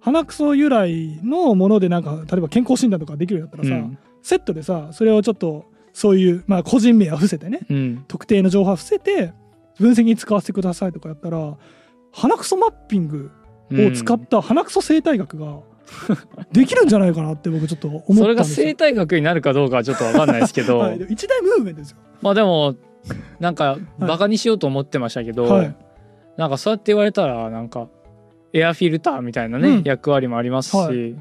[0.00, 3.98] 鼻くそ由来のものでなんか例えば健康診断とかできるようになったらさ、うん。
[4.22, 8.04] セットでさそれをちょっとそういう、まあ、個人名は伏せてねうん。
[8.08, 9.32] 特定の情報は伏せて
[9.78, 11.56] 分析に使わせてくださいとかやったら
[12.12, 13.30] 鼻くそマッピング
[13.72, 15.60] を使った鼻くそ生態学が
[16.52, 18.24] できるんじゃないかなって僕ちょっと思ったんですよ。
[18.24, 21.96] それが生態学になるかどうかはちょっと分かんないですけど、 はい、一大ムーブメントですよ。
[22.22, 22.76] まあでも
[23.38, 25.74] なんかバカにしようと思ってましたけど、はい、
[26.36, 27.88] なんかそうやって言われたらなんか
[28.52, 31.14] エアフィルターみたいなね、うん役割もありますし、はい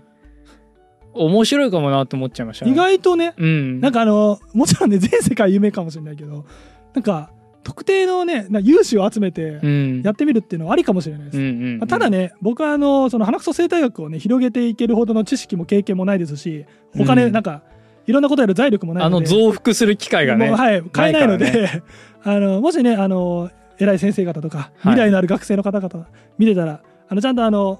[1.12, 2.72] 面白いかもなと思っちゃいましたね。
[2.72, 6.46] 意外とねうん、なんかあのもちろんね全世界有名かもしれないけど
[6.94, 7.32] なんか
[7.70, 10.02] 特定のねな有志を集めてうん。
[10.02, 11.38] やってみるっていうのはありかもしれないです。
[11.38, 11.78] うんうんうん。
[11.78, 16.66] まあただね僕はあのその鼻くそ生態学をね広げていけるほどの知識も経験もないですし
[17.00, 17.62] お金、うんなんか
[18.08, 21.84] いろんなことやる財力もないあのので増幅する機会がねもうはい買えないのでないか
[22.26, 24.72] あのもしねあの偉い先生方とかはい。
[24.94, 26.08] 未来のある学生の方々
[26.40, 27.80] 見てたら、あのちゃんとあの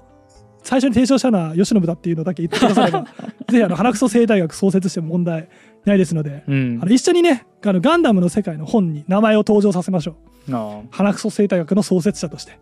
[0.62, 3.04] 最初に提唱したのは吉信だっていうのだけ言ってくだされば
[3.48, 5.48] ぜひあの鼻くそ生態学創設しても問題
[5.84, 6.78] ないですので、うん。
[6.82, 10.16] あの一緒にねあのガンダムの世界の本に名前を登場させましょ
[10.48, 10.54] う。
[10.54, 12.58] あ鼻くそ生態学の創設者として。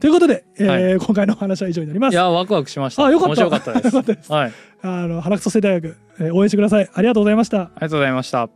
[0.00, 2.18] ということで、えーは今回のお話は以上になります。
[2.18, 3.04] あいやワクワクしました。
[3.04, 3.46] あよかった。
[3.46, 4.32] 面白かったです。
[4.32, 4.46] はい。
[4.46, 6.88] ありあの鼻くそ生態学、えー応援してください。
[6.92, 7.70] ありがとうございました。
[7.78, 8.48] がとうございました